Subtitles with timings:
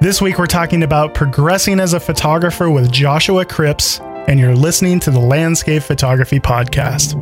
[0.00, 4.98] This week we're talking about progressing as a photographer with Joshua Cripps, and you're listening
[5.00, 7.12] to the Landscape Photography Podcast.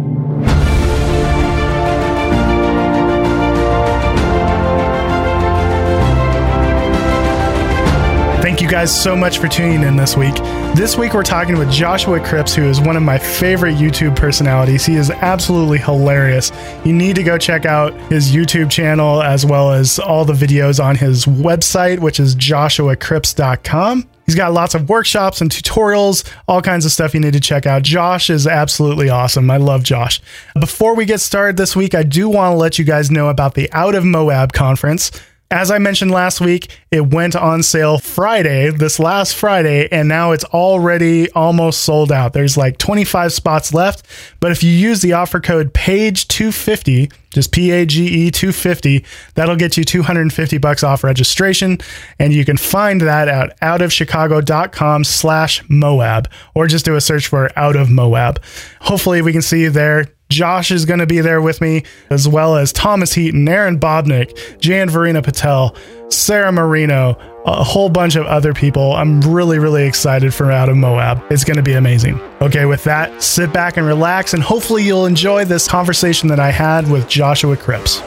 [8.41, 10.37] Thank you guys so much for tuning in this week.
[10.79, 14.87] This week, we're talking with Joshua Cripps, who is one of my favorite YouTube personalities.
[14.87, 16.53] He is absolutely hilarious.
[16.85, 20.83] You need to go check out his YouTube channel as well as all the videos
[20.83, 24.09] on his website, which is joshuacripps.com.
[24.25, 27.67] He's got lots of workshops and tutorials, all kinds of stuff you need to check
[27.67, 27.83] out.
[27.83, 29.51] Josh is absolutely awesome.
[29.51, 30.21] I love Josh.
[30.61, 33.55] Before we get started this week, I do want to let you guys know about
[33.55, 35.11] the Out of Moab conference.
[35.51, 40.33] As I mentioned last week, it went on sale Friday, this last Friday, and now
[40.33, 42.35] it's already almost sold out.
[42.35, 44.05] There's like 25 spots left,
[44.41, 49.03] but if you use the offer code PAGE250, just P A G E 250,
[49.37, 51.79] that'll get you 250 bucks off registration,
[52.19, 57.51] and you can find that at outofchicago.com slash Moab, or just do a search for
[57.59, 58.43] Out of Moab.
[58.83, 60.09] Hopefully we can see you there.
[60.31, 64.61] Josh is going to be there with me, as well as Thomas Heaton, Erin Babnik,
[64.61, 65.75] Jan Verena Patel,
[66.11, 68.93] Sarah Marino, a whole bunch of other people.
[68.93, 71.23] I'm really, really excited for Out of Moab.
[71.31, 72.21] It's going to be amazing.
[72.43, 76.51] Okay, with that, sit back and relax, and hopefully you'll enjoy this conversation that I
[76.51, 78.03] had with Joshua Cripps.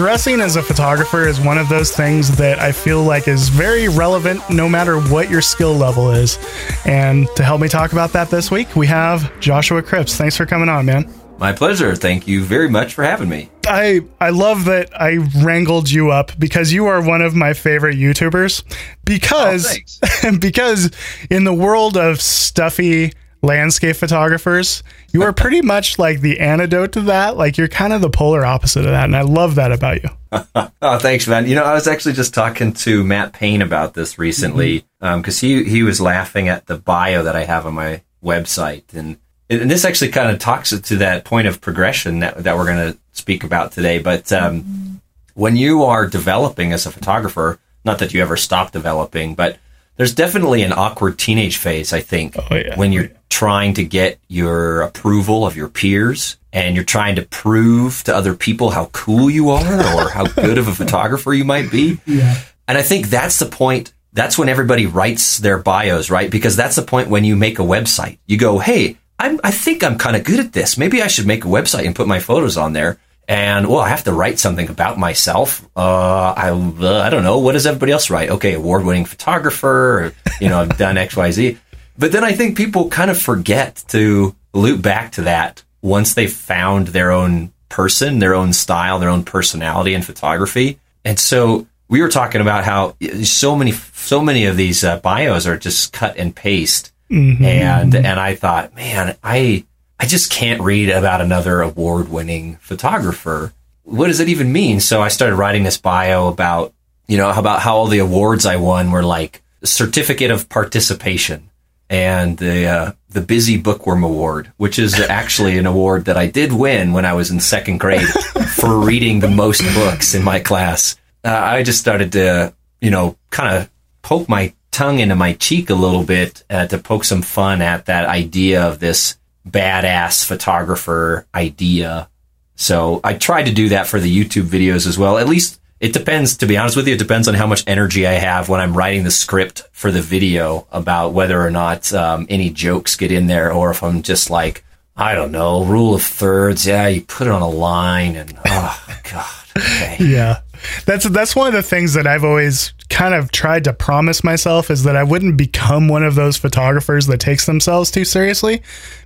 [0.00, 3.86] Progressing as a photographer is one of those things that I feel like is very
[3.86, 6.38] relevant no matter what your skill level is.
[6.86, 10.16] And to help me talk about that this week, we have Joshua Cripps.
[10.16, 11.12] Thanks for coming on, man.
[11.36, 11.94] My pleasure.
[11.94, 13.50] Thank you very much for having me.
[13.66, 17.98] I I love that I wrangled you up because you are one of my favorite
[17.98, 20.90] YouTubers oh, because oh, because
[21.28, 27.00] in the world of stuffy landscape photographers, you are pretty much like the antidote to
[27.02, 27.36] that.
[27.36, 29.04] Like you're kind of the polar opposite of that.
[29.04, 30.10] And I love that about you.
[30.82, 31.46] oh, thanks, man.
[31.46, 35.62] You know, I was actually just talking to Matt Payne about this recently because mm-hmm.
[35.62, 38.92] um, he, he was laughing at the bio that I have on my website.
[38.92, 39.18] And,
[39.48, 42.92] and this actually kind of talks to that point of progression that, that we're going
[42.92, 43.98] to speak about today.
[43.98, 45.00] But um,
[45.34, 49.58] when you are developing as a photographer, not that you ever stop developing, but
[50.00, 52.74] there's definitely an awkward teenage phase, I think, oh, yeah.
[52.74, 57.22] when you're oh, trying to get your approval of your peers and you're trying to
[57.26, 61.44] prove to other people how cool you are or how good of a photographer you
[61.44, 62.00] might be.
[62.06, 62.40] Yeah.
[62.66, 63.92] And I think that's the point.
[64.14, 66.30] That's when everybody writes their bios, right?
[66.30, 68.16] Because that's the point when you make a website.
[68.26, 70.78] You go, Hey, I'm, I think I'm kind of good at this.
[70.78, 72.98] Maybe I should make a website and put my photos on there
[73.30, 75.64] and well, I have to write something about myself.
[75.76, 77.38] Uh, I uh, I don't know.
[77.38, 78.28] What does everybody else write?
[78.28, 80.00] Okay, award winning photographer.
[80.00, 81.58] Or, you know, I've done X Y Z.
[81.96, 86.32] But then I think people kind of forget to loop back to that once they've
[86.32, 90.80] found their own person, their own style, their own personality in photography.
[91.04, 95.46] And so we were talking about how so many so many of these uh, bios
[95.46, 96.92] are just cut and paste.
[97.08, 97.44] Mm-hmm.
[97.44, 99.66] And and I thought, man, I
[100.00, 103.52] I just can't read about another award winning photographer.
[103.82, 104.80] What does it even mean?
[104.80, 106.72] So I started writing this bio about,
[107.06, 111.50] you know, about how all the awards I won were like certificate of participation
[111.90, 116.54] and the uh, the Busy Bookworm Award, which is actually an award that I did
[116.54, 118.08] win when I was in second grade
[118.56, 120.96] for reading the most books in my class.
[121.22, 125.68] Uh, I just started to, you know, kind of poke my tongue into my cheek
[125.68, 129.18] a little bit uh, to poke some fun at that idea of this
[129.48, 132.08] badass photographer idea.
[132.56, 135.18] So I tried to do that for the YouTube videos as well.
[135.18, 138.06] At least it depends, to be honest with you, it depends on how much energy
[138.06, 142.26] I have when I'm writing the script for the video about whether or not um,
[142.28, 144.62] any jokes get in there or if I'm just like,
[144.94, 146.66] I don't know, rule of thirds.
[146.66, 149.26] Yeah, you put it on a line and, oh, God.
[149.56, 149.96] Okay.
[150.00, 150.40] Yeah.
[150.84, 154.70] That's that's one of the things that I've always kind of tried to promise myself
[154.70, 158.62] is that I wouldn't become one of those photographers that takes themselves too seriously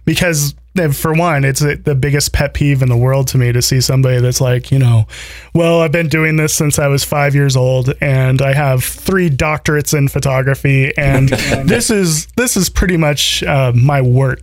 [0.07, 3.61] because eh, for one it's the biggest pet peeve in the world to me to
[3.61, 5.07] see somebody that's like you know
[5.55, 9.29] well I've been doing this since I was 5 years old and I have 3
[9.31, 11.29] doctorates in photography and
[11.65, 14.41] this is this is pretty much uh, my work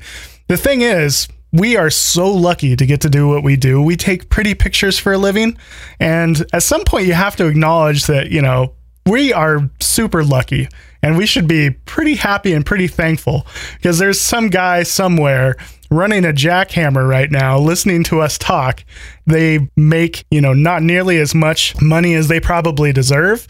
[0.48, 3.81] the thing is we are so lucky to get to do what we do.
[3.81, 5.57] We take pretty pictures for a living.
[6.00, 8.74] And at some point, you have to acknowledge that, you know,
[9.06, 10.68] we are super lucky
[11.01, 15.56] and we should be pretty happy and pretty thankful because there's some guy somewhere
[15.89, 18.83] running a jackhammer right now listening to us talk
[19.25, 23.47] they make you know not nearly as much money as they probably deserve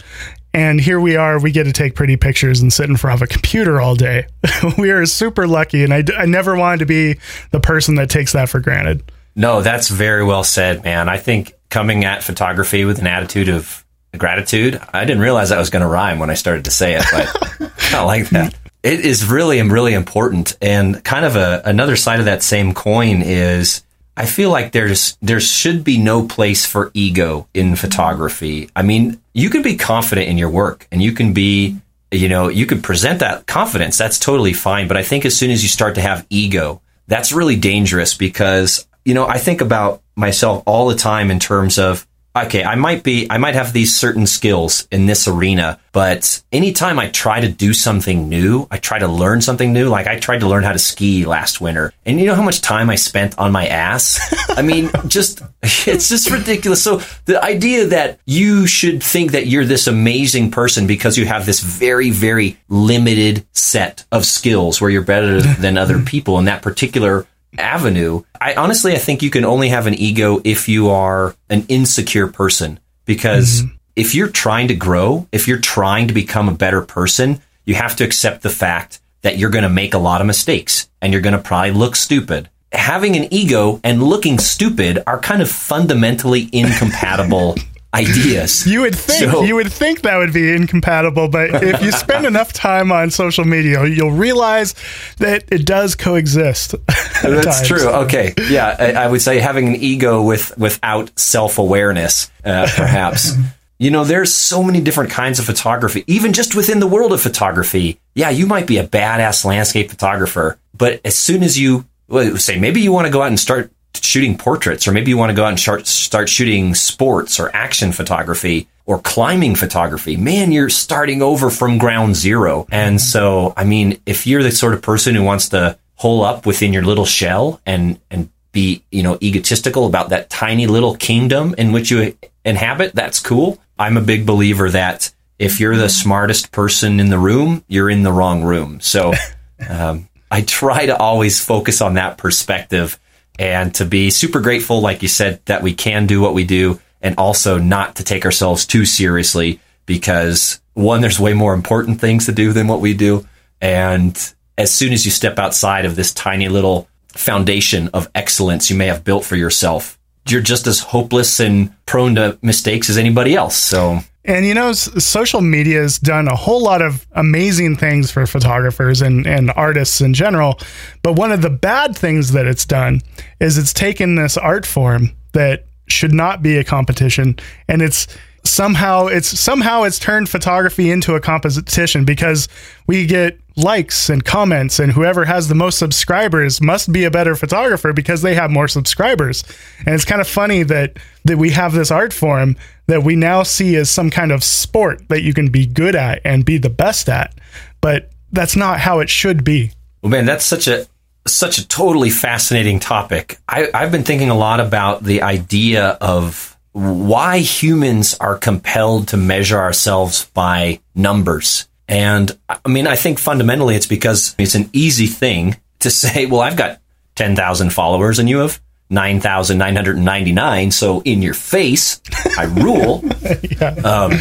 [0.53, 3.21] And here we are, we get to take pretty pictures and sit in front of
[3.21, 4.27] a computer all day.
[4.77, 5.83] we are super lucky.
[5.83, 7.19] And I, I never wanted to be
[7.51, 9.03] the person that takes that for granted.
[9.35, 11.07] No, that's very well said, man.
[11.07, 13.85] I think coming at photography with an attitude of
[14.17, 17.05] gratitude, I didn't realize that was going to rhyme when I started to say it,
[17.11, 18.53] but I like that.
[18.83, 20.57] It is really, really important.
[20.61, 23.83] And kind of a, another side of that same coin is
[24.21, 28.69] I feel like there's there should be no place for ego in photography.
[28.75, 31.77] I mean, you can be confident in your work and you can be
[32.11, 33.97] you know, you can present that confidence.
[33.97, 37.31] That's totally fine, but I think as soon as you start to have ego, that's
[37.31, 42.05] really dangerous because you know, I think about myself all the time in terms of
[42.35, 46.97] okay, I might be, I might have these certain skills in this arena, but anytime
[46.99, 49.89] I try to do something new, I try to learn something new.
[49.89, 52.61] Like I tried to learn how to ski last winter and you know how much
[52.61, 54.19] time I spent on my ass?
[54.49, 56.81] I mean, just, it's just ridiculous.
[56.83, 61.45] So the idea that you should think that you're this amazing person because you have
[61.45, 66.61] this very, very limited set of skills where you're better than other people in that
[66.61, 67.25] particular
[67.57, 68.23] avenue.
[68.39, 72.27] I honestly, I think you can only have an ego if you are an insecure
[72.27, 73.75] person because mm-hmm.
[73.95, 77.95] if you're trying to grow, if you're trying to become a better person, you have
[77.97, 81.21] to accept the fact that you're going to make a lot of mistakes and you're
[81.21, 82.49] going to probably look stupid.
[82.71, 87.55] Having an ego and looking stupid are kind of fundamentally incompatible
[87.93, 88.65] ideas.
[88.65, 92.25] You would think so, you would think that would be incompatible, but if you spend
[92.31, 94.75] enough time on social media, you'll realize
[95.17, 96.75] that it does coexist.
[97.23, 97.67] That's times.
[97.67, 97.87] true.
[97.87, 103.33] Okay, yeah, I, I, would say having an ego with without self awareness, uh, perhaps.
[103.77, 107.21] you know, there's so many different kinds of photography, even just within the world of
[107.21, 107.99] photography.
[108.15, 112.59] Yeah, you might be a badass landscape photographer, but as soon as you well, say
[112.59, 115.35] maybe you want to go out and start shooting portraits, or maybe you want to
[115.35, 120.69] go out and start, start shooting sports or action photography or climbing photography, man, you're
[120.69, 122.67] starting over from ground zero.
[122.71, 126.45] And so, I mean, if you're the sort of person who wants to hole up
[126.45, 131.55] within your little shell and, and be, you know, egotistical about that tiny little kingdom
[131.57, 133.59] in which you inhabit, that's cool.
[133.77, 138.03] I'm a big believer that if you're the smartest person in the room, you're in
[138.03, 138.79] the wrong room.
[138.81, 139.13] So,
[139.69, 142.97] um, I try to always focus on that perspective
[143.41, 146.79] and to be super grateful, like you said, that we can do what we do
[147.01, 152.27] and also not to take ourselves too seriously because one, there's way more important things
[152.27, 153.27] to do than what we do.
[153.59, 154.15] And
[154.59, 158.85] as soon as you step outside of this tiny little foundation of excellence you may
[158.85, 159.97] have built for yourself,
[160.27, 163.55] you're just as hopeless and prone to mistakes as anybody else.
[163.55, 168.27] So and you know, social media has done a whole lot of amazing things for
[168.27, 170.59] photographers and, and artists in general.
[171.01, 173.01] But one of the bad things that it's done
[173.39, 177.35] is it's taken this art form that should not be a competition
[177.67, 178.07] and it's
[178.43, 182.47] somehow it's somehow it's turned photography into a competition because
[182.87, 187.35] we get likes and comments and whoever has the most subscribers must be a better
[187.35, 189.43] photographer because they have more subscribers
[189.85, 192.55] and it's kind of funny that that we have this art form
[192.91, 196.21] that we now see as some kind of sport that you can be good at
[196.25, 197.33] and be the best at
[197.79, 199.71] but that's not how it should be.
[200.01, 200.87] Well man that's such a
[201.27, 203.39] such a totally fascinating topic.
[203.47, 209.17] I, i've been thinking a lot about the idea of why humans are compelled to
[209.17, 211.67] measure ourselves by numbers.
[211.87, 216.41] And I mean, I think fundamentally it's because it's an easy thing to say, well,
[216.41, 216.79] I've got
[217.15, 220.71] 10,000 followers and you have 9,999.
[220.71, 222.01] So in your face,
[222.37, 223.03] I rule.
[223.41, 223.69] yeah.
[223.83, 224.19] um,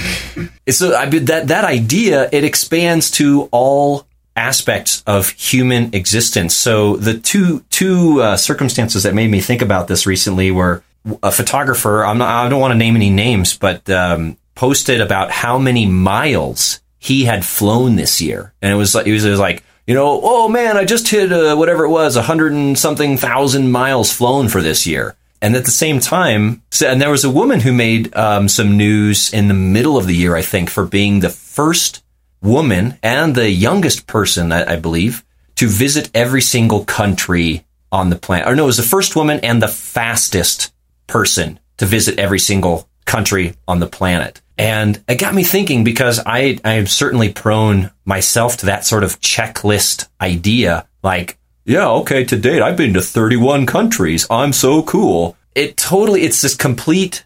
[0.68, 6.54] so I that, that idea, it expands to all aspects of human existence.
[6.54, 10.82] So the two, two uh, circumstances that made me think about this recently were
[11.22, 15.30] a photographer, I'm not, I don't want to name any names, but um, posted about
[15.30, 19.30] how many miles he had flown this year, and it was like it was, it
[19.30, 22.52] was like you know, oh man, I just hit uh, whatever it was, a hundred
[22.52, 25.16] and something thousand miles flown for this year.
[25.42, 29.34] And at the same time, and there was a woman who made um, some news
[29.34, 32.04] in the middle of the year, I think, for being the first
[32.40, 35.24] woman and the youngest person, I, I believe,
[35.56, 38.46] to visit every single country on the planet.
[38.46, 40.72] Or no, it was the first woman and the fastest
[41.08, 44.40] person to visit every single country on the planet.
[44.60, 49.04] And it got me thinking because I, I am certainly prone myself to that sort
[49.04, 50.86] of checklist idea.
[51.02, 54.26] Like, yeah, okay, to date, I've been to 31 countries.
[54.30, 55.36] I'm so cool.
[55.54, 57.24] It totally, it's this complete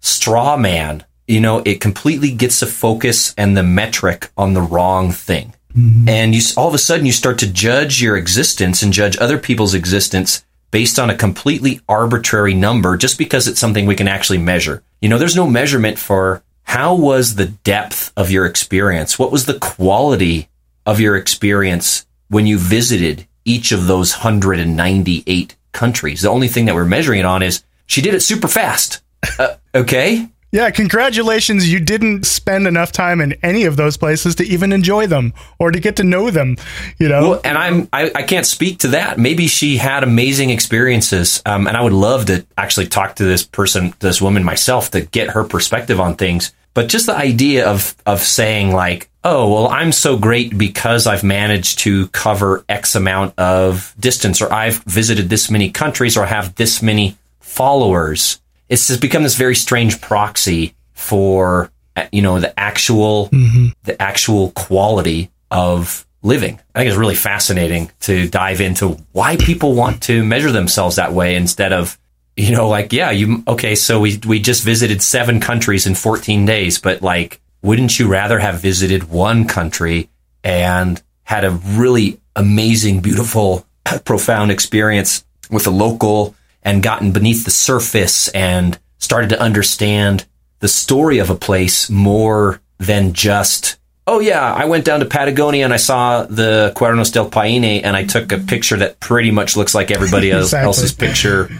[0.00, 1.04] straw man.
[1.28, 5.54] You know, it completely gets the focus and the metric on the wrong thing.
[5.76, 6.08] Mm-hmm.
[6.08, 9.38] And you, all of a sudden you start to judge your existence and judge other
[9.38, 14.38] people's existence based on a completely arbitrary number just because it's something we can actually
[14.38, 14.82] measure.
[15.02, 19.18] You know, there's no measurement for how was the depth of your experience?
[19.18, 20.48] What was the quality
[20.86, 26.22] of your experience when you visited each of those 198 countries?
[26.22, 29.02] The only thing that we're measuring it on is she did it super fast.
[29.38, 30.26] Uh, okay.
[30.50, 31.70] Yeah, congratulations.
[31.70, 35.72] You didn't spend enough time in any of those places to even enjoy them or
[35.72, 36.56] to get to know them,
[36.98, 37.30] you know?
[37.30, 39.18] Well, and I'm, I, I can't speak to that.
[39.18, 41.42] Maybe she had amazing experiences.
[41.44, 45.02] Um, and I would love to actually talk to this person, this woman myself to
[45.02, 46.52] get her perspective on things.
[46.74, 51.22] But just the idea of, of saying like, oh, well, I'm so great because I've
[51.22, 56.54] managed to cover X amount of distance or I've visited this many countries or have
[56.54, 58.40] this many followers
[58.72, 61.70] it's just become this very strange proxy for
[62.10, 63.66] you know the actual mm-hmm.
[63.84, 66.58] the actual quality of living.
[66.74, 71.12] I think it's really fascinating to dive into why people want to measure themselves that
[71.12, 71.98] way instead of
[72.36, 76.46] you know like yeah you okay so we we just visited 7 countries in 14
[76.46, 80.08] days but like wouldn't you rather have visited one country
[80.42, 83.66] and had a really amazing beautiful
[84.04, 90.24] profound experience with a local and gotten beneath the surface and started to understand
[90.60, 95.64] the story of a place more than just, oh yeah, I went down to Patagonia
[95.64, 99.56] and I saw the Cuernos del Paine and I took a picture that pretty much
[99.56, 100.66] looks like everybody exactly.
[100.66, 101.50] else's picture.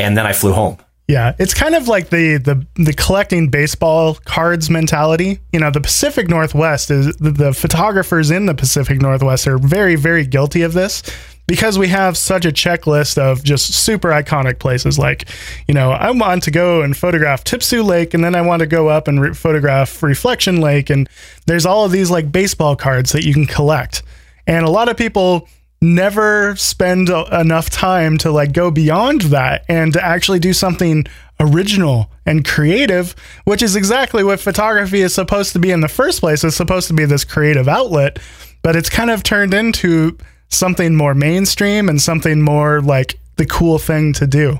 [0.00, 0.78] And then I flew home.
[1.08, 5.40] Yeah, it's kind of like the, the the collecting baseball cards mentality.
[5.52, 9.96] You know, the Pacific Northwest is the, the photographers in the Pacific Northwest are very
[9.96, 11.02] very guilty of this
[11.50, 15.28] because we have such a checklist of just super iconic places like
[15.66, 18.66] you know i want to go and photograph Tipsoo Lake and then i want to
[18.66, 21.08] go up and re- photograph reflection lake and
[21.46, 24.04] there's all of these like baseball cards that you can collect
[24.46, 25.48] and a lot of people
[25.82, 31.06] never spend enough time to like go beyond that and to actually do something
[31.38, 36.20] original and creative which is exactly what photography is supposed to be in the first
[36.20, 38.18] place it's supposed to be this creative outlet
[38.62, 40.18] but it's kind of turned into
[40.50, 44.58] something more mainstream and something more like the cool thing to do.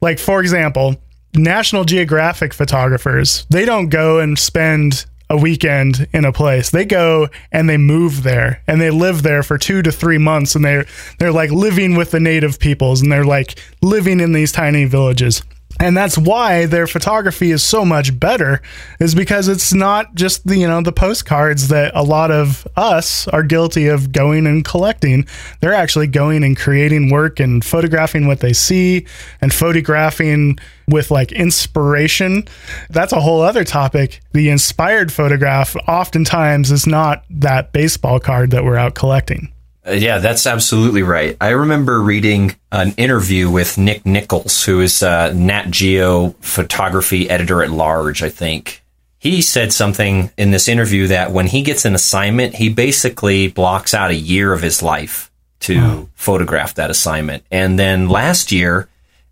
[0.00, 0.96] Like, for example,
[1.34, 6.70] National Geographic photographers, they don't go and spend a weekend in a place.
[6.70, 10.54] They go and they move there and they live there for 2 to 3 months
[10.54, 10.86] and they're
[11.18, 15.42] they're like living with the native peoples and they're like living in these tiny villages
[15.78, 18.62] and that's why their photography is so much better
[18.98, 23.28] is because it's not just the you know the postcards that a lot of us
[23.28, 25.26] are guilty of going and collecting.
[25.60, 29.06] They're actually going and creating work and photographing what they see
[29.40, 32.46] and photographing with like inspiration.
[32.90, 34.22] That's a whole other topic.
[34.32, 39.52] The inspired photograph oftentimes is not that baseball card that we're out collecting
[39.86, 41.36] uh, yeah, that's absolutely right.
[41.40, 47.62] I remember reading an interview with Nick Nichols, who is a Nat Geo photography editor
[47.62, 48.82] at large, I think.
[49.18, 53.94] He said something in this interview that when he gets an assignment, he basically blocks
[53.94, 56.08] out a year of his life to wow.
[56.14, 57.44] photograph that assignment.
[57.50, 58.88] And then last year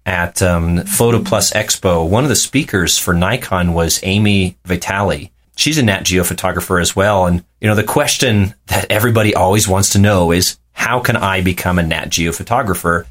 [0.06, 5.78] at um, Photo Plus Expo, one of the speakers for Nikon was Ami Vitale she's
[5.78, 7.26] a Nat Geo photographer as well.
[7.26, 11.40] And, you know, the question that everybody always wants to know is how can I
[11.40, 13.06] become a Nat Geo photographer?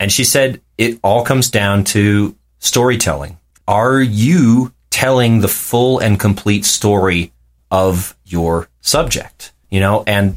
[0.00, 3.38] And she said it all comes down to storytelling.
[3.66, 7.32] Are you telling the full and complete story
[7.70, 9.52] of your subject?
[9.70, 10.36] You know, and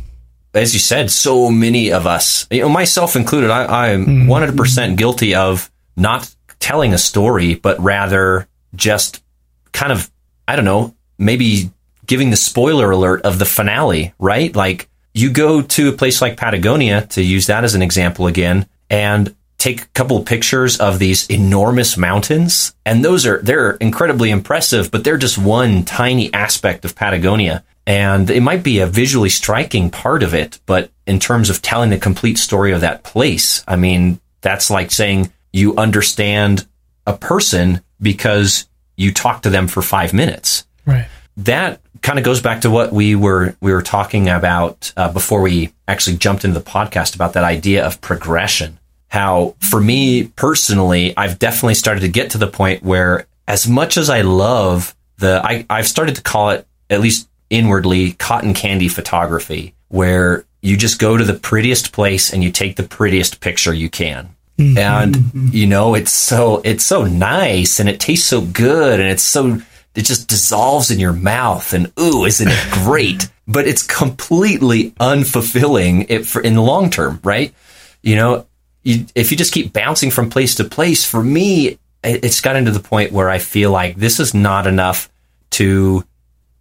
[0.53, 4.95] as you said, so many of us, you know, myself included, I, am 100% mm-hmm.
[4.95, 9.23] guilty of not telling a story, but rather just
[9.71, 10.11] kind of,
[10.47, 11.71] I don't know, maybe
[12.05, 14.53] giving the spoiler alert of the finale, right?
[14.55, 18.67] Like you go to a place like Patagonia, to use that as an example again,
[18.89, 22.73] and take a couple of pictures of these enormous mountains.
[22.85, 27.63] And those are, they're incredibly impressive, but they're just one tiny aspect of Patagonia.
[27.85, 31.91] And it might be a visually striking part of it, but in terms of telling
[31.91, 36.67] the complete story of that place, I mean, that's like saying you understand
[37.05, 40.65] a person because you talk to them for five minutes.
[40.85, 41.07] Right.
[41.37, 45.41] That kind of goes back to what we were we were talking about uh, before
[45.41, 48.79] we actually jumped into the podcast about that idea of progression.
[49.07, 53.97] How for me personally, I've definitely started to get to the point where as much
[53.97, 58.87] as I love the I, I've started to call it at least inwardly cotton candy
[58.87, 63.73] photography, where you just go to the prettiest place and you take the prettiest picture
[63.73, 64.29] you can.
[64.57, 64.77] Mm-hmm.
[64.77, 69.23] And you know, it's so it's so nice and it tastes so good and it's
[69.23, 69.61] so
[69.95, 73.29] it just dissolves in your mouth and ooh, isn't it great?
[73.51, 77.53] but it's completely unfulfilling it for in the long term, right?
[78.01, 78.47] You know,
[78.83, 82.71] you, if you just keep bouncing from place to place, for me, it's gotten to
[82.71, 85.09] the point where I feel like this is not enough
[85.51, 86.03] to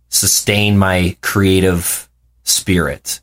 [0.09, 2.09] sustain my creative
[2.43, 3.21] spirit.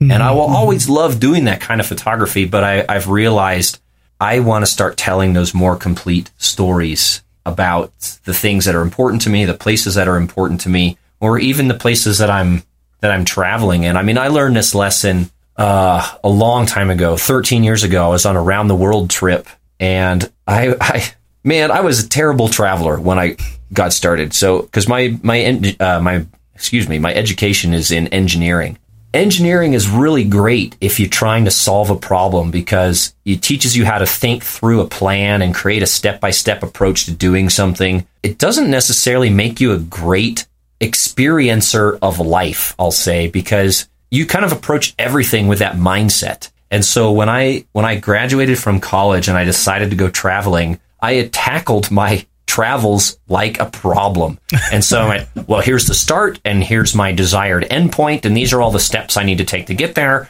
[0.00, 0.12] Mm-hmm.
[0.12, 3.80] And I will always love doing that kind of photography, but I, I've realized
[4.20, 7.92] I want to start telling those more complete stories about
[8.24, 11.38] the things that are important to me, the places that are important to me, or
[11.38, 12.62] even the places that I'm
[13.00, 13.96] that I'm traveling in.
[13.96, 18.06] I mean, I learned this lesson uh, a long time ago, 13 years ago.
[18.06, 19.48] I was on a round the world trip,
[19.80, 21.12] and I, I
[21.44, 23.36] man, I was a terrible traveler when I
[23.72, 24.32] got started.
[24.34, 28.78] So, because my my uh, my excuse me, my education is in engineering.
[29.14, 33.86] Engineering is really great if you're trying to solve a problem because it teaches you
[33.86, 37.48] how to think through a plan and create a step by step approach to doing
[37.48, 38.06] something.
[38.22, 40.46] It doesn't necessarily make you a great
[40.78, 46.50] experiencer of life, I'll say, because you kind of approach everything with that mindset.
[46.70, 50.80] And so when I when I graduated from college and I decided to go traveling,
[51.00, 54.38] I had tackled my travels like a problem.
[54.72, 58.52] And so I went, well, here's the start and here's my desired endpoint and these
[58.52, 60.28] are all the steps I need to take to get there.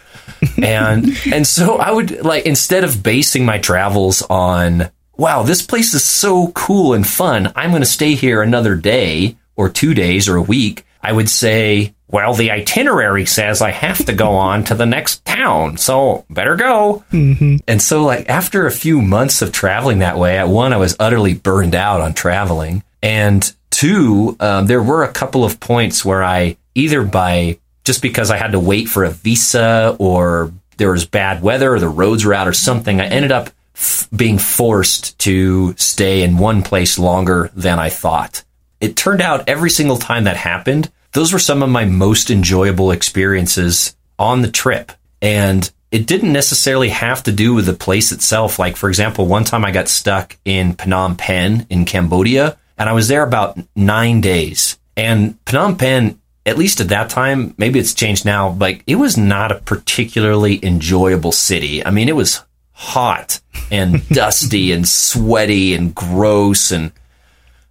[0.62, 5.94] And and so I would like instead of basing my travels on wow, this place
[5.94, 7.52] is so cool and fun.
[7.56, 11.28] I'm going to stay here another day or two days or a week, I would
[11.28, 16.24] say, well, the itinerary says I have to go on to the next town, so
[16.30, 17.04] better go.
[17.12, 17.56] Mm-hmm.
[17.68, 20.96] And so, like, after a few months of traveling that way, at one, I was
[20.98, 22.82] utterly burned out on traveling.
[23.02, 28.30] And two, um, there were a couple of points where I either by just because
[28.30, 32.24] I had to wait for a visa or there was bad weather or the roads
[32.24, 36.98] were out or something, I ended up f- being forced to stay in one place
[36.98, 38.44] longer than I thought
[38.80, 42.90] it turned out every single time that happened, those were some of my most enjoyable
[42.90, 44.92] experiences on the trip.
[45.20, 48.58] And it didn't necessarily have to do with the place itself.
[48.58, 52.92] Like, for example, one time I got stuck in Phnom Penh in Cambodia, and I
[52.92, 54.78] was there about nine days.
[54.96, 59.16] And Phnom Penh, at least at that time, maybe it's changed now, like it was
[59.16, 61.84] not a particularly enjoyable city.
[61.84, 62.42] I mean, it was
[62.72, 66.92] hot and dusty and sweaty and gross and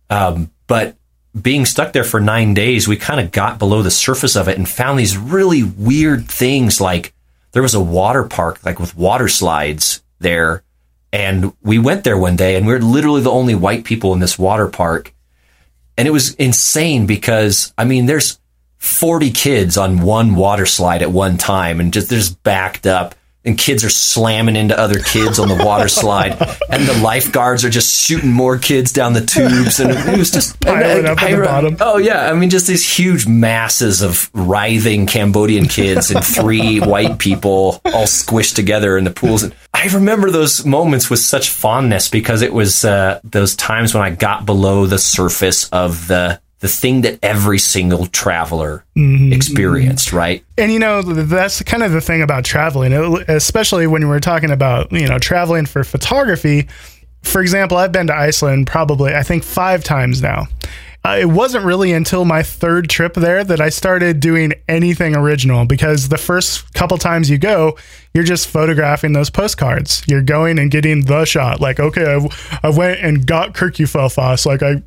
[0.10, 0.95] um, but
[1.39, 4.58] being stuck there for nine days, we kind of got below the surface of it
[4.58, 6.82] and found these really weird things.
[6.82, 7.13] Like
[7.51, 10.63] there was a water park, like with water slides there.
[11.13, 14.19] And we went there one day and we are literally the only white people in
[14.19, 15.13] this water park.
[15.97, 18.39] And it was insane because, I mean, there's
[18.77, 23.15] 40 kids on one water slide at one time and just, they're just backed up
[23.47, 26.33] and kids are slamming into other kids on the water slide,
[26.69, 30.60] and the lifeguards are just shooting more kids down the tubes, and it was just
[30.62, 31.77] piling up at the bottom.
[31.79, 37.17] Oh yeah, I mean, just these huge masses of writhing Cambodian kids and three white
[37.17, 39.43] people all squished together in the pools.
[39.43, 44.03] And I remember those moments with such fondness because it was uh, those times when
[44.03, 49.32] I got below the surface of the the thing that every single traveler mm-hmm.
[49.32, 50.43] experienced, right?
[50.58, 52.93] And you know, that's kind of the thing about traveling,
[53.28, 56.67] especially when we're talking about, you know, traveling for photography.
[57.28, 60.48] For example, I've been to Iceland probably, I think, five times now
[61.08, 65.66] uh, it wasn't really until my third trip there that I started doing anything original
[65.66, 67.78] because the first couple times you go,
[68.13, 70.04] you're just photographing those postcards.
[70.06, 71.62] You're going and getting the shot.
[71.62, 74.46] Like, okay, I, I went and got Kirkjufellsfoss.
[74.46, 74.82] Like, I,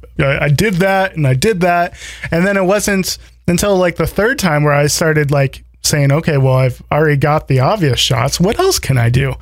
[0.45, 1.95] I did that and I did that.
[2.31, 6.37] And then it wasn't until like the third time where I started like saying, okay,
[6.37, 8.39] well, I've already got the obvious shots.
[8.39, 9.35] What else can I do?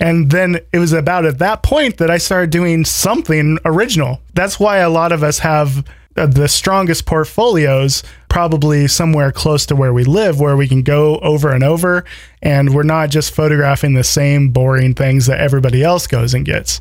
[0.00, 4.20] And then it was about at that point that I started doing something original.
[4.34, 5.84] That's why a lot of us have
[6.16, 11.18] uh, the strongest portfolios probably somewhere close to where we live where we can go
[11.18, 12.04] over and over
[12.42, 16.80] and we're not just photographing the same boring things that everybody else goes and gets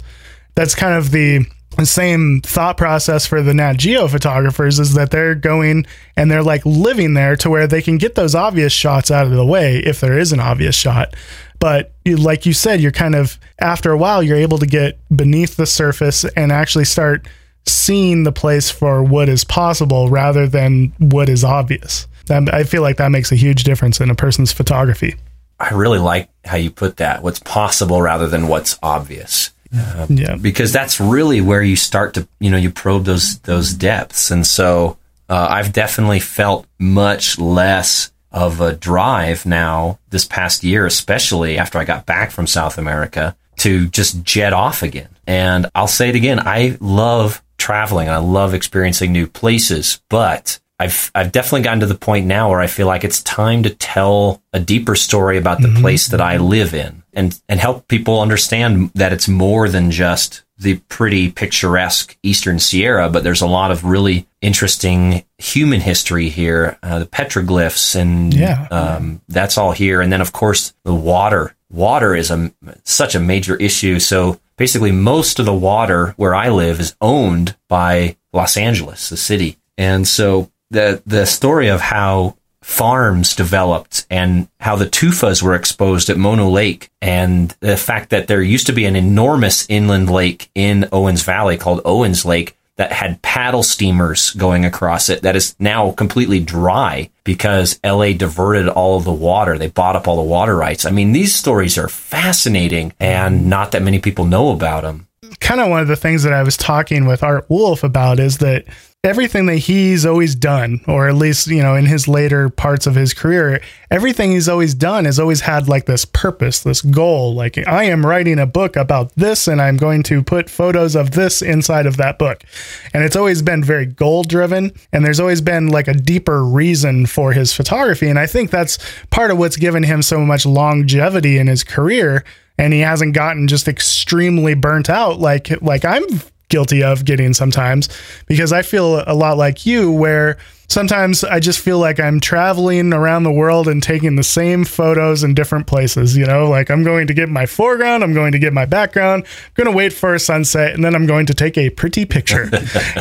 [0.55, 1.45] that's kind of the
[1.85, 6.65] same thought process for the Nat Geo photographers is that they're going and they're like
[6.65, 9.99] living there to where they can get those obvious shots out of the way if
[9.99, 11.15] there is an obvious shot.
[11.59, 15.55] But like you said, you're kind of after a while, you're able to get beneath
[15.55, 17.27] the surface and actually start
[17.65, 22.07] seeing the place for what is possible rather than what is obvious.
[22.29, 25.15] I feel like that makes a huge difference in a person's photography.
[25.59, 27.23] I really like how you put that.
[27.23, 29.51] What's possible rather than what's obvious.
[29.75, 30.35] Uh, yeah.
[30.35, 34.31] Because that's really where you start to, you know, you probe those those depths.
[34.31, 34.97] And so
[35.29, 41.77] uh, I've definitely felt much less of a drive now this past year, especially after
[41.77, 45.09] I got back from South America, to just jet off again.
[45.27, 50.59] And I'll say it again, I love traveling and I love experiencing new places, but
[50.83, 53.69] I've I've definitely gotten to the point now where I feel like it's time to
[53.69, 55.81] tell a deeper story about the mm-hmm.
[55.81, 60.43] place that I live in and and help people understand that it's more than just
[60.57, 66.77] the pretty picturesque Eastern Sierra, but there's a lot of really interesting human history here.
[66.83, 68.67] Uh, the petroglyphs and Yeah.
[68.69, 70.01] um, that's all here.
[70.01, 71.55] And then, of course, the water.
[71.71, 72.51] Water is a
[72.83, 73.99] such a major issue.
[73.99, 79.17] So basically, most of the water where I live is owned by Los Angeles, the
[79.17, 79.57] city.
[79.77, 86.09] And so the the story of how farms developed and how the tufas were exposed
[86.09, 90.49] at Mono Lake and the fact that there used to be an enormous inland lake
[90.55, 95.55] in Owens Valley called Owens Lake that had paddle steamers going across it that is
[95.59, 99.57] now completely dry because LA diverted all of the water.
[99.57, 100.85] They bought up all the water rights.
[100.85, 105.07] I mean, these stories are fascinating and not that many people know about them.
[105.43, 108.37] Kind of one of the things that I was talking with Art Wolfe about is
[108.37, 108.65] that
[109.03, 112.95] everything that he's always done, or at least, you know, in his later parts of
[112.95, 117.33] his career, everything he's always done has always had like this purpose, this goal.
[117.35, 121.11] Like, I am writing a book about this and I'm going to put photos of
[121.11, 122.45] this inside of that book.
[122.93, 124.71] And it's always been very goal driven.
[124.93, 128.07] And there's always been like a deeper reason for his photography.
[128.07, 128.79] And I think that's
[129.09, 132.23] part of what's given him so much longevity in his career
[132.57, 136.03] and he hasn't gotten just extremely burnt out like like I'm
[136.49, 137.89] guilty of getting sometimes
[138.27, 140.37] because I feel a lot like you where
[140.67, 145.23] sometimes I just feel like I'm traveling around the world and taking the same photos
[145.23, 148.39] in different places, you know, like I'm going to get my foreground, I'm going to
[148.39, 151.33] get my background, I'm going to wait for a sunset and then I'm going to
[151.33, 152.43] take a pretty picture.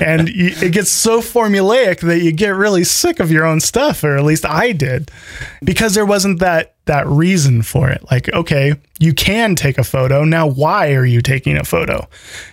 [0.00, 4.16] and it gets so formulaic that you get really sick of your own stuff or
[4.16, 5.10] at least I did
[5.62, 8.02] because there wasn't that that reason for it.
[8.10, 10.24] Like, okay, you can take a photo.
[10.24, 12.08] Now why are you taking a photo?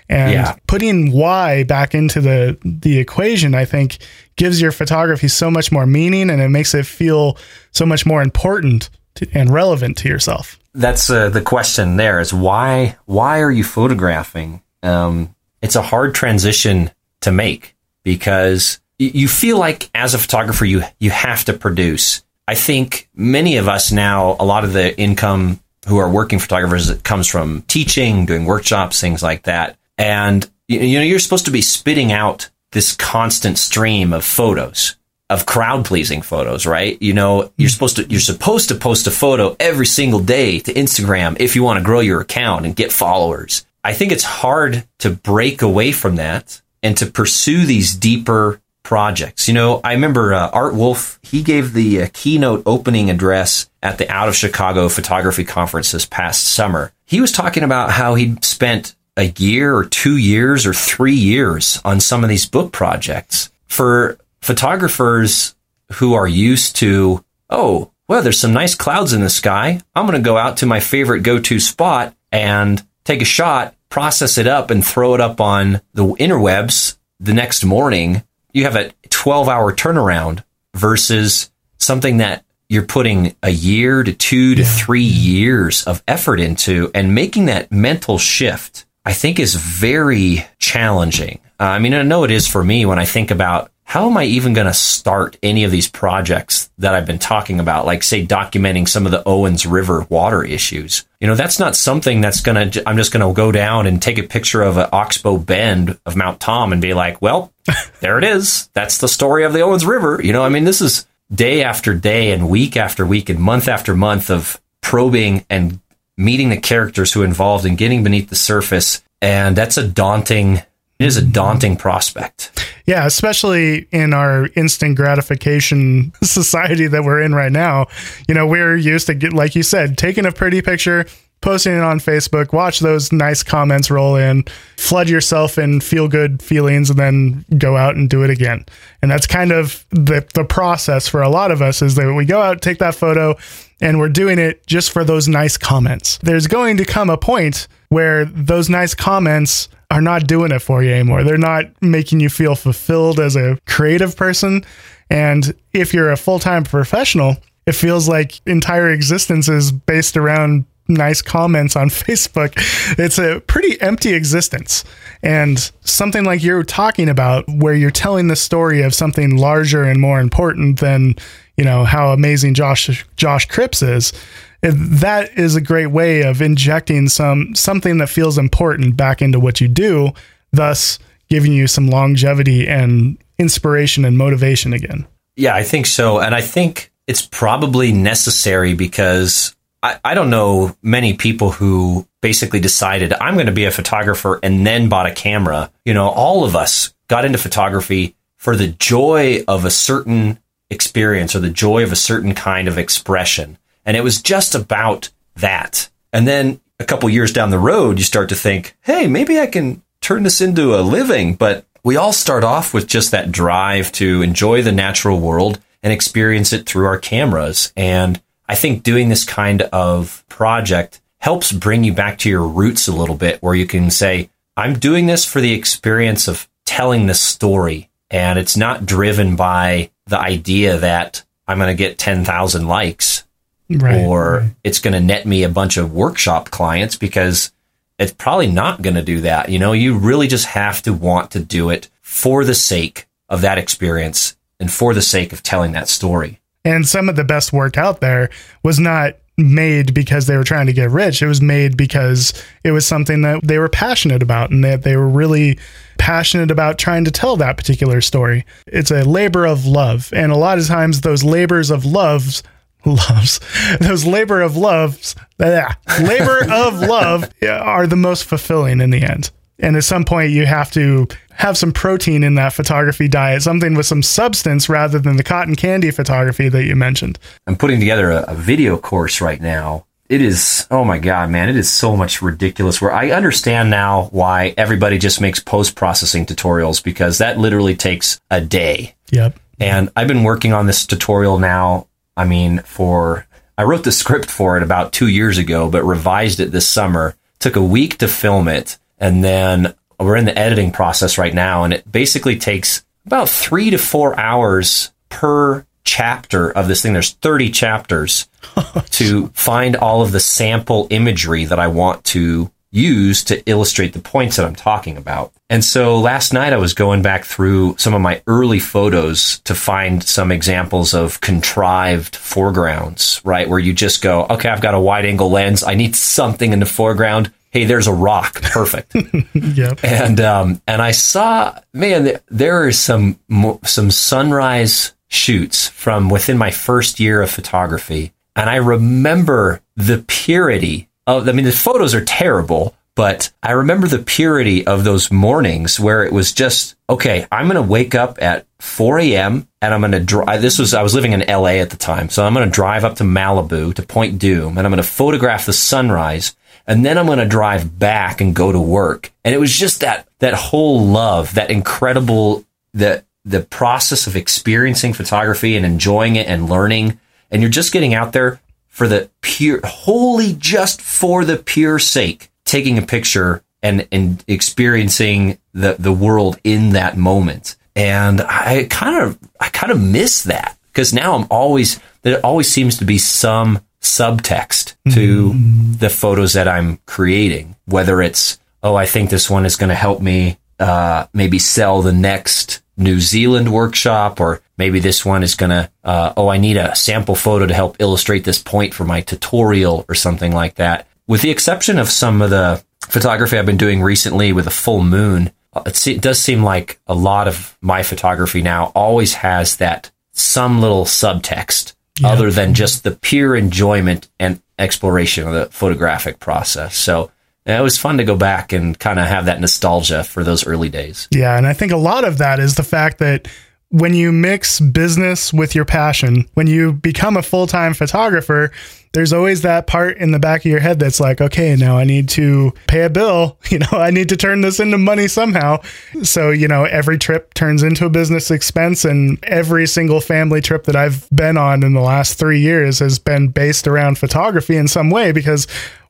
[0.08, 0.56] And Yeah.
[0.68, 3.98] putting why back into the the equation, I think
[4.36, 7.38] gives your photography so much more meaning and it makes it feel
[7.72, 10.58] so much more important to, and relevant to yourself.
[10.76, 16.14] that's uh, the question there is why why are you photographing um, it's a hard
[16.14, 22.22] transition to make because you feel like as a photographer you you have to produce
[22.50, 26.92] i think many of us now a lot of the income who are working photographers
[27.02, 31.62] comes from teaching doing workshops things like that and you know you're supposed to be
[31.62, 34.96] spitting out this constant stream of photos
[35.30, 37.00] of crowd pleasing photos, right?
[37.02, 40.74] You know, you're supposed to you're supposed to post a photo every single day to
[40.74, 43.66] Instagram if you want to grow your account and get followers.
[43.84, 49.48] I think it's hard to break away from that and to pursue these deeper projects.
[49.48, 53.98] You know, I remember uh, Art Wolfe, he gave the uh, keynote opening address at
[53.98, 56.92] the Out of Chicago Photography Conference this past summer.
[57.06, 61.82] He was talking about how he'd spent a year or two years or three years
[61.84, 63.52] on some of these book projects.
[63.68, 65.56] For photographers
[65.94, 69.82] who are used to, oh, well, there's some nice clouds in the sky.
[69.96, 73.76] I'm going to go out to my favorite go to spot and take a shot,
[73.90, 78.24] process it up, and throw it up on the interwebs the next morning.
[78.52, 80.44] You have a 12 hour turnaround
[80.76, 86.92] versus something that you're putting a year to two to three years of effort into
[86.94, 91.40] and making that mental shift, I think is very challenging.
[91.60, 94.18] Uh, I mean, I know it is for me when I think about how am
[94.18, 98.04] I even going to start any of these projects that I've been talking about, like
[98.04, 101.06] say documenting some of the Owens River water issues.
[101.20, 104.00] You know, that's not something that's going to, I'm just going to go down and
[104.00, 107.52] take a picture of an Oxbow Bend of Mount Tom and be like, well,
[108.00, 108.70] there it is.
[108.74, 110.22] That's the story of the Owens River.
[110.24, 113.68] You know, I mean, this is day after day and week after week and month
[113.68, 115.80] after month of probing and
[116.16, 119.02] meeting the characters who are involved and getting beneath the surface.
[119.20, 120.68] And that's a daunting, it
[121.08, 122.52] is a daunting prospect.
[122.90, 127.86] Yeah, especially in our instant gratification society that we're in right now.
[128.28, 131.06] You know, we're used to get, like you said, taking a pretty picture,
[131.42, 134.44] posting it on Facebook, watch those nice comments roll in,
[134.76, 138.66] flood yourself in feel good feelings, and then go out and do it again.
[139.04, 142.26] And that's kind of the the process for a lot of us is that we
[142.26, 143.38] go out, take that photo,
[143.80, 146.18] and we're doing it just for those nice comments.
[146.24, 150.84] There's going to come a point where those nice comments are not doing it for
[150.84, 151.24] you anymore.
[151.24, 154.64] They're not making you feel fulfilled as a creative person.
[155.10, 160.66] And if you're a full time professional, it feels like entire existence is based around
[160.88, 162.54] nice comments on Facebook.
[162.98, 164.84] It's a pretty empty existence.
[165.24, 170.00] And something like you're talking about, where you're telling the story of something larger and
[170.00, 171.16] more important than,
[171.58, 174.14] you know, how amazing Josh Josh Cripps is.
[174.62, 179.62] That is a great way of injecting some something that feels important back into what
[179.62, 180.12] you do,
[180.52, 185.08] thus giving you some longevity and inspiration and motivation again.
[185.36, 186.20] Yeah, I think so.
[186.20, 192.60] And I think it's probably necessary because I, I don't know many people who basically
[192.60, 195.72] decided I'm going to be a photographer and then bought a camera.
[195.86, 201.36] You know, all of us got into photography for the joy of a certain experience
[201.36, 203.58] or the joy of a certain kind of expression.
[203.90, 205.90] And it was just about that.
[206.14, 209.48] And then a couple years down the road, you start to think, hey, maybe I
[209.48, 211.34] can turn this into a living.
[211.34, 215.92] But we all start off with just that drive to enjoy the natural world and
[215.92, 217.74] experience it through our cameras.
[217.76, 222.88] And I think doing this kind of project helps bring you back to your roots
[222.88, 227.08] a little bit, where you can say, I'm doing this for the experience of telling
[227.08, 227.90] the story.
[228.12, 233.24] And it's not driven by the idea that I'm going to get 10,000 likes
[233.70, 234.52] right, or right.
[234.64, 237.52] it's going to net me a bunch of workshop clients because
[237.98, 239.50] it's probably not going to do that.
[239.50, 243.42] You know, you really just have to want to do it for the sake of
[243.42, 246.40] that experience and for the sake of telling that story.
[246.66, 248.30] And some of the best work out there
[248.64, 251.22] was not made because they were trying to get rich.
[251.22, 254.98] It was made because it was something that they were passionate about and that they
[254.98, 255.58] were really
[255.98, 258.46] passionate about trying to tell that particular story.
[258.68, 260.12] It's a labor of love.
[260.14, 262.44] And a lot of times those labors of loves
[262.86, 263.40] loves
[263.80, 269.32] those labor of loves yeah, labor of love are the most fulfilling in the end
[269.60, 271.08] and at some point you have to
[271.40, 275.56] have some protein in that photography diet, something with some substance rather than the cotton
[275.56, 277.18] candy photography that you mentioned.
[277.48, 279.86] I'm putting together a, a video course right now.
[280.10, 284.10] It is, oh my God, man, it is so much ridiculous where I understand now
[284.12, 288.96] why everybody just makes post processing tutorials because that literally takes a day.
[289.12, 289.40] Yep.
[289.60, 291.88] And I've been working on this tutorial now.
[292.20, 293.26] I mean, for,
[293.58, 297.16] I wrote the script for it about two years ago, but revised it this summer.
[297.40, 298.78] Took a week to film it.
[299.00, 303.70] And then we're in the editing process right now, and it basically takes about three
[303.70, 306.92] to four hours per chapter of this thing.
[306.92, 308.28] There's 30 chapters
[308.92, 314.00] to find all of the sample imagery that I want to use to illustrate the
[314.00, 315.34] points that I'm talking about.
[315.50, 319.56] And so last night I was going back through some of my early photos to
[319.56, 323.50] find some examples of contrived foregrounds, right?
[323.50, 325.64] Where you just go, okay, I've got a wide angle lens.
[325.64, 328.96] I need something in the foreground hey, there's a rock, perfect.
[329.34, 329.80] yep.
[329.84, 333.20] And um, and I saw, man, there are some
[333.64, 340.89] some sunrise shoots from within my first year of photography, and I remember the purity
[341.18, 341.30] of.
[341.30, 346.04] I mean, the photos are terrible, but I remember the purity of those mornings where
[346.04, 347.26] it was just okay.
[347.32, 349.48] I'm going to wake up at 4 a.m.
[349.62, 350.42] and I'm going to drive.
[350.42, 352.84] This was I was living in LA at the time, so I'm going to drive
[352.84, 356.36] up to Malibu to Point Dume, and I'm going to photograph the sunrise
[356.70, 359.12] and then I'm going to drive back and go to work.
[359.26, 364.94] And it was just that that whole love, that incredible the the process of experiencing
[364.94, 367.00] photography and enjoying it and learning.
[367.32, 368.40] And you're just getting out there
[368.80, 375.38] for the pure, wholly just for the pure sake, taking a picture and and experiencing
[375.54, 377.58] the the world in that moment.
[377.76, 382.50] And I kind of I kind of miss that because now I'm always there always
[382.50, 385.74] seems to be some subtext to mm-hmm.
[385.74, 389.76] the photos that I'm creating, whether it's, oh, I think this one is going to
[389.76, 395.36] help me uh, maybe sell the next New Zealand workshop, or maybe this one is
[395.36, 398.86] going to, uh, oh, I need a sample photo to help illustrate this point for
[398.86, 400.88] my tutorial or something like that.
[401.08, 404.84] With the exception of some of the photography I've been doing recently with a full
[404.84, 405.32] moon,
[405.66, 410.86] it does seem like a lot of my photography now always has that some little
[410.86, 412.10] subtext yeah.
[412.10, 416.76] other than just the pure enjoyment and exploration of the photographic process.
[416.76, 417.12] So
[417.58, 420.70] it was fun to go back and kind of have that nostalgia for those early
[420.70, 421.08] days.
[421.12, 421.38] Yeah.
[421.38, 423.28] And I think a lot of that is the fact that
[423.70, 428.52] when you mix business with your passion, when you become a full time photographer,
[428.94, 431.84] there's always that part in the back of your head that's like, okay, now I
[431.84, 433.38] need to pay a bill.
[433.50, 435.62] You know, I need to turn this into money somehow.
[436.04, 438.86] So, you know, every trip turns into a business expense.
[438.86, 443.00] And every single family trip that I've been on in the last three years has
[443.00, 445.48] been based around photography in some way because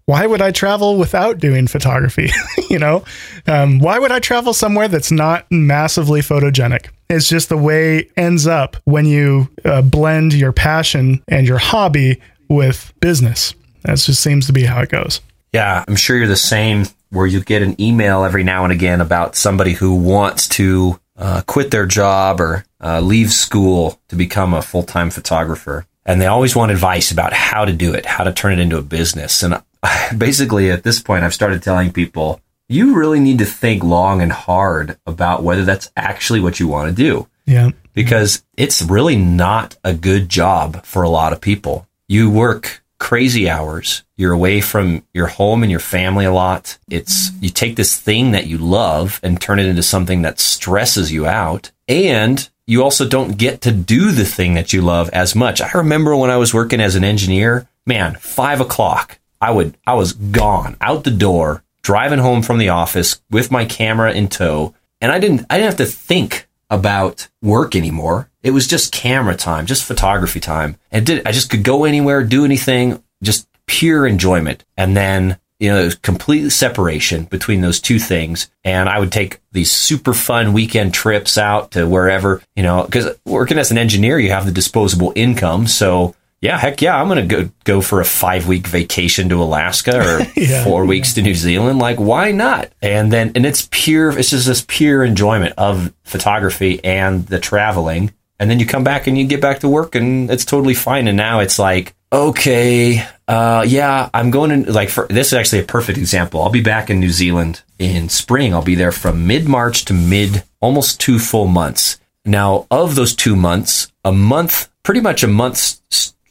[0.10, 2.32] why would I travel without doing photography?
[2.72, 3.04] you know,
[3.46, 6.88] um, why would I travel somewhere that's not massively photogenic?
[7.12, 12.20] It's just the way ends up when you uh, blend your passion and your hobby
[12.48, 13.54] with business.
[13.84, 15.22] That just seems to be how it goes.
[15.54, 19.02] Yeah, I'm sure you're the same where you get an email every now and again
[19.02, 24.56] about somebody who wants to uh, quit their job or uh, leave school to become
[24.56, 25.86] a full time photographer.
[26.04, 28.80] And they always want advice about how to do it, how to turn it into
[28.80, 29.44] a business.
[29.44, 29.62] And
[30.18, 34.32] basically at this point, I've started telling people, you really need to think long and
[34.32, 37.28] hard about whether that's actually what you want to do.
[37.46, 37.72] Yeah.
[37.94, 41.88] Because it's really not a good job for a lot of people.
[42.08, 44.04] You work crazy hours.
[44.18, 46.78] You're away from your home and your family a lot.
[46.90, 51.12] It's, you take this thing that you love and turn it into something that stresses
[51.12, 51.72] you out.
[51.88, 55.62] And you also don't get to do the thing that you love as much.
[55.62, 59.94] I remember when I was working as an engineer, man, five o'clock, I would, I
[59.94, 64.74] was gone out the door, driving home from the office with my camera in tow.
[65.02, 68.30] And I didn't, I didn't have to think about work anymore.
[68.44, 70.78] It was just camera time, just photography time.
[70.92, 74.66] And did, I just could go anywhere, do anything, just pure enjoyment.
[74.78, 78.50] And then, you know, complete separation between those two things.
[78.64, 83.18] And I would take these super fun weekend trips out to wherever, you know, because
[83.26, 85.68] working as an engineer, you have the disposable income.
[85.68, 89.44] So yeah, heck yeah, I'm going to go go for a five week vacation to
[89.44, 90.90] Alaska or yeah, four yeah.
[90.90, 91.80] weeks to New Zealand.
[91.80, 92.72] Like, why not?
[92.82, 98.14] And then, and it's pure, it's just this pure enjoyment of photography and the traveling.
[98.40, 101.10] And then you come back and you get back to work and it's totally fine.
[101.10, 105.60] And now it's like, okay, uh, yeah, I'm going to like for this is actually
[105.60, 106.42] a perfect example.
[106.42, 108.54] I'll be back in New Zealand in spring.
[108.54, 112.00] I'll be there from mid March to mid almost two full months.
[112.26, 115.80] Now, of those two months, a month, pretty much a month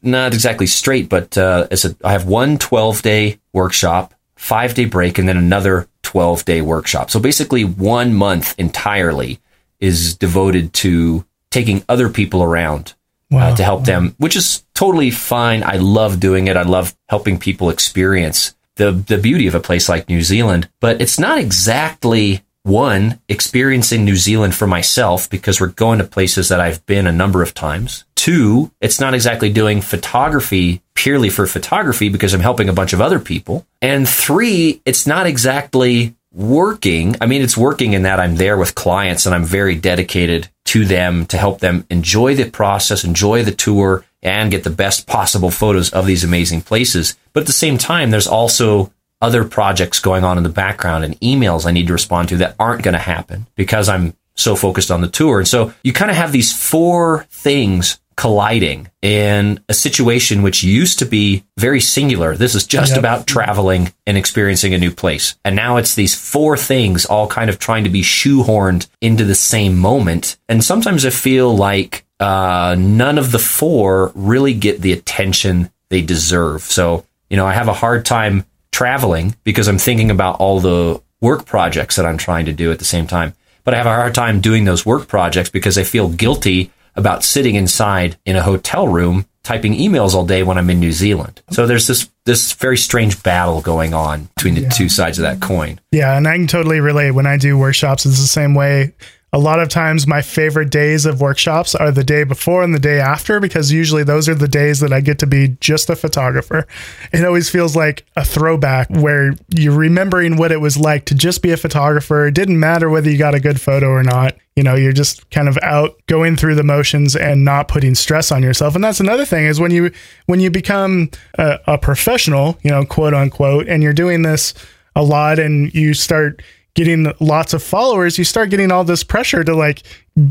[0.03, 4.85] not exactly straight, but uh, it's a, I have one 12 day workshop, five day
[4.85, 7.11] break, and then another 12 day workshop.
[7.11, 9.41] So basically, one month entirely
[9.81, 12.95] is devoted to taking other people around
[13.31, 13.49] uh, wow.
[13.53, 15.63] uh, to help them, which is totally fine.
[15.63, 16.57] I love doing it.
[16.57, 21.01] I love helping people experience the the beauty of a place like New Zealand, but
[21.01, 26.61] it's not exactly one experiencing New Zealand for myself because we're going to places that
[26.61, 28.05] I've been a number of times.
[28.15, 33.01] Two, it's not exactly doing photography purely for photography because I'm helping a bunch of
[33.01, 33.67] other people.
[33.81, 37.17] And three, it's not exactly working.
[37.21, 40.85] I mean, it's working in that I'm there with clients and I'm very dedicated to
[40.85, 45.51] them to help them enjoy the process, enjoy the tour, and get the best possible
[45.51, 47.17] photos of these amazing places.
[47.33, 51.19] But at the same time, there's also other projects going on in the background and
[51.21, 54.91] emails I need to respond to that aren't going to happen because I'm so focused
[54.91, 55.39] on the tour.
[55.39, 60.99] And so you kind of have these four things colliding in a situation which used
[60.99, 62.37] to be very singular.
[62.37, 62.99] This is just yep.
[62.99, 65.37] about traveling and experiencing a new place.
[65.45, 69.37] And now it's these four things all kind of trying to be shoehorned into the
[69.37, 70.37] same moment.
[70.49, 76.03] And sometimes I feel like uh, none of the four really get the attention they
[76.03, 76.63] deserve.
[76.63, 78.45] So, you know, I have a hard time
[78.79, 82.79] traveling because I'm thinking about all the work projects that I'm trying to do at
[82.79, 83.35] the same time.
[83.65, 87.25] But I have a hard time doing those work projects because I feel guilty about
[87.25, 91.43] sitting inside in a hotel room typing emails all day when I'm in New Zealand.
[91.51, 94.69] So there's this this very strange battle going on between the yeah.
[94.69, 95.81] two sides of that coin.
[95.91, 98.95] Yeah, and I can totally relate when I do workshops it's the same way
[99.33, 102.79] a lot of times my favorite days of workshops are the day before and the
[102.79, 105.97] day after because usually those are the days that I get to be just a
[105.97, 106.67] photographer.
[107.13, 111.43] It always feels like a throwback where you're remembering what it was like to just
[111.43, 112.27] be a photographer.
[112.27, 114.35] It didn't matter whether you got a good photo or not.
[114.57, 118.33] You know, you're just kind of out going through the motions and not putting stress
[118.33, 118.75] on yourself.
[118.75, 119.93] And that's another thing is when you
[120.27, 124.55] when you become a, a professional, you know, quote unquote, and you're doing this
[124.97, 126.43] a lot and you start
[126.79, 129.83] getting lots of followers, you start getting all this pressure to like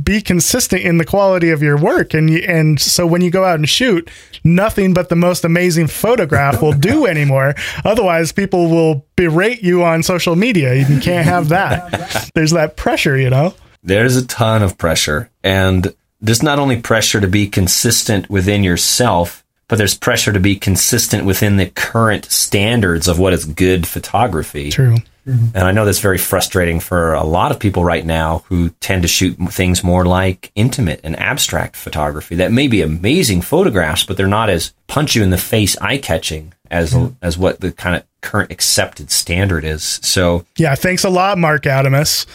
[0.01, 2.13] be consistent in the quality of your work.
[2.13, 4.09] And you, and so when you go out and shoot,
[4.45, 7.53] nothing but the most amazing photograph will do anymore.
[7.83, 10.73] Otherwise, people will berate you on social media.
[10.73, 12.31] You can't have that.
[12.33, 13.53] There's that pressure, you know.
[13.83, 19.43] There's a ton of pressure, and there's not only pressure to be consistent within yourself,
[19.67, 24.71] but there's pressure to be consistent within the current standards of what is good photography.
[24.71, 24.95] True.
[25.27, 25.57] Mm-hmm.
[25.57, 29.01] And I know that's very frustrating for a lot of people right now who tend
[29.01, 34.15] to shoot things more like intimate and abstract photography that may be amazing photographs, but
[34.15, 37.13] they're not as punch you in the face, eye catching as mm-hmm.
[37.21, 39.83] as what the kind of current accepted standard is.
[40.03, 42.25] So yeah, thanks a lot, Marc Adamus.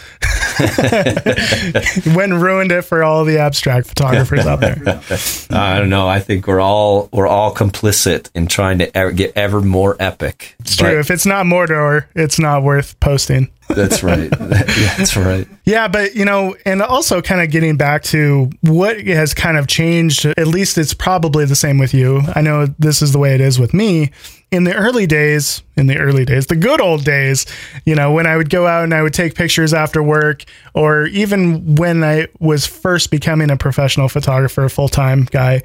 [2.23, 4.81] And ruined it for all the abstract photographers out there.
[5.51, 6.07] I don't know.
[6.07, 10.55] I think we're all we're all complicit in trying to ever get ever more epic.
[10.61, 11.01] It's but, true.
[11.01, 13.51] If it's not Mordor, it's not worth posting.
[13.69, 14.31] That's right.
[14.39, 15.49] that's right.
[15.65, 19.67] Yeah, but you know, and also kind of getting back to what has kind of
[19.67, 22.21] changed, at least it's probably the same with you.
[22.35, 24.13] I know this is the way it is with me.
[24.53, 27.47] In the early days, in the early days, the good old days,
[27.87, 30.45] you know, when I would go out and I would take pictures after work,
[30.75, 35.63] or even when I was first becoming a professional photographer, full time guy,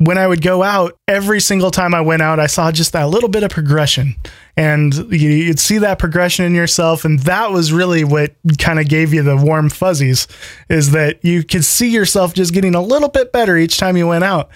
[0.00, 3.10] when I would go out, every single time I went out, I saw just that
[3.10, 4.16] little bit of progression.
[4.56, 7.04] And you'd see that progression in yourself.
[7.04, 10.26] And that was really what kind of gave you the warm fuzzies
[10.70, 14.06] is that you could see yourself just getting a little bit better each time you
[14.06, 14.48] went out.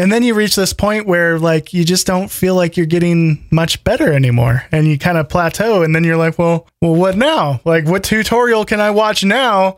[0.00, 3.46] And then you reach this point where like you just don't feel like you're getting
[3.50, 7.18] much better anymore and you kind of plateau and then you're like, well, well what
[7.18, 7.60] now?
[7.66, 9.76] Like what tutorial can I watch now?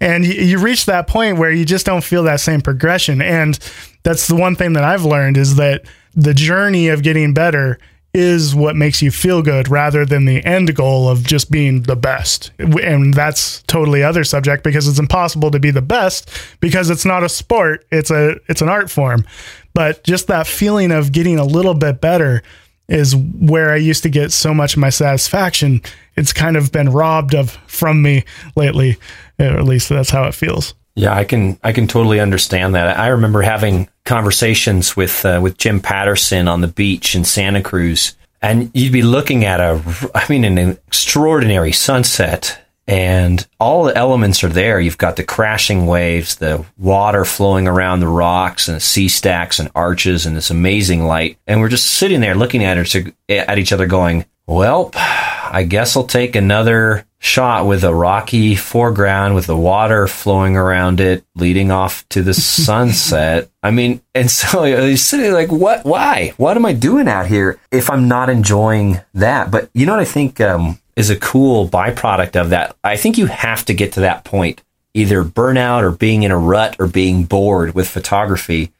[0.00, 3.20] And you, you reach that point where you just don't feel that same progression.
[3.20, 3.58] And
[4.04, 7.80] that's the one thing that I've learned is that the journey of getting better
[8.14, 11.96] is what makes you feel good rather than the end goal of just being the
[11.96, 12.52] best.
[12.58, 17.24] And that's totally other subject because it's impossible to be the best because it's not
[17.24, 19.26] a sport, it's a it's an art form.
[19.74, 22.42] But just that feeling of getting a little bit better
[22.88, 25.82] is where I used to get so much of my satisfaction.
[26.16, 28.24] It's kind of been robbed of from me
[28.56, 28.98] lately.
[29.38, 30.74] At least that's how it feels.
[30.94, 32.96] Yeah, I can I can totally understand that.
[32.98, 38.14] I remember having conversations with uh, with Jim Patterson on the beach in Santa Cruz,
[38.40, 39.82] and you'd be looking at a
[40.14, 44.80] I mean an extraordinary sunset and all the elements are there.
[44.80, 49.58] You've got the crashing waves, the water flowing around the rocks, and the sea stacks
[49.58, 51.38] and arches, and this amazing light.
[51.46, 55.96] And we're just sitting there looking at, it, at each other, going, "Well, I guess
[55.96, 61.70] I'll take another shot with a rocky foreground with the water flowing around it, leading
[61.70, 63.48] off to the sunset.
[63.62, 65.84] I mean, and so you're sitting like, what?
[65.84, 66.34] Why?
[66.36, 69.50] What am I doing out here if I'm not enjoying that?
[69.50, 72.76] But you know what I think um, is a cool byproduct of that?
[72.84, 74.62] I think you have to get to that point,
[74.94, 78.72] either burnout or being in a rut or being bored with photography,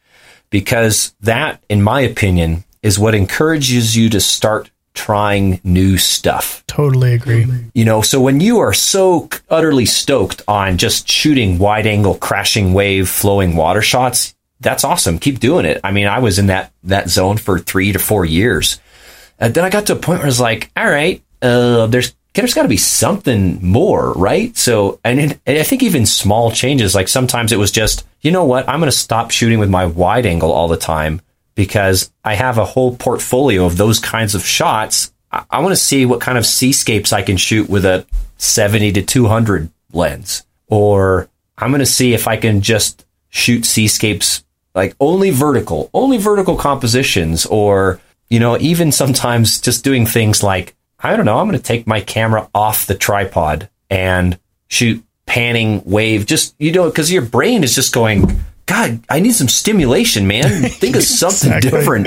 [0.50, 6.62] because that, in my opinion, is what encourages you to start trying new stuff.
[6.68, 7.46] Totally agree.
[7.74, 12.74] You know, so when you are so utterly stoked on just shooting wide angle crashing
[12.74, 15.18] wave flowing water shots, that's awesome.
[15.18, 15.80] Keep doing it.
[15.82, 18.80] I mean, I was in that that zone for 3 to 4 years.
[19.40, 22.14] And then I got to a point where I was like, all right, uh, there's
[22.34, 24.56] there's got to be something more, right?
[24.56, 28.32] So, and, it, and I think even small changes, like sometimes it was just, you
[28.32, 31.22] know what, I'm going to stop shooting with my wide angle all the time
[31.54, 35.12] because I have a whole portfolio of those kinds of shots.
[35.30, 38.04] I, I want to see what kind of seascapes I can shoot with a
[38.38, 44.42] 70 to 200 lens, or I'm going to see if I can just shoot seascapes
[44.74, 50.74] like only vertical, only vertical compositions, or, you know, even sometimes just doing things like,
[51.04, 54.38] I don't know, I'm going to take my camera off the tripod and
[54.68, 59.34] shoot panning wave, just, you know, because your brain is just going, God, I need
[59.34, 60.62] some stimulation, man.
[60.70, 61.70] Think of something exactly.
[61.70, 62.06] different.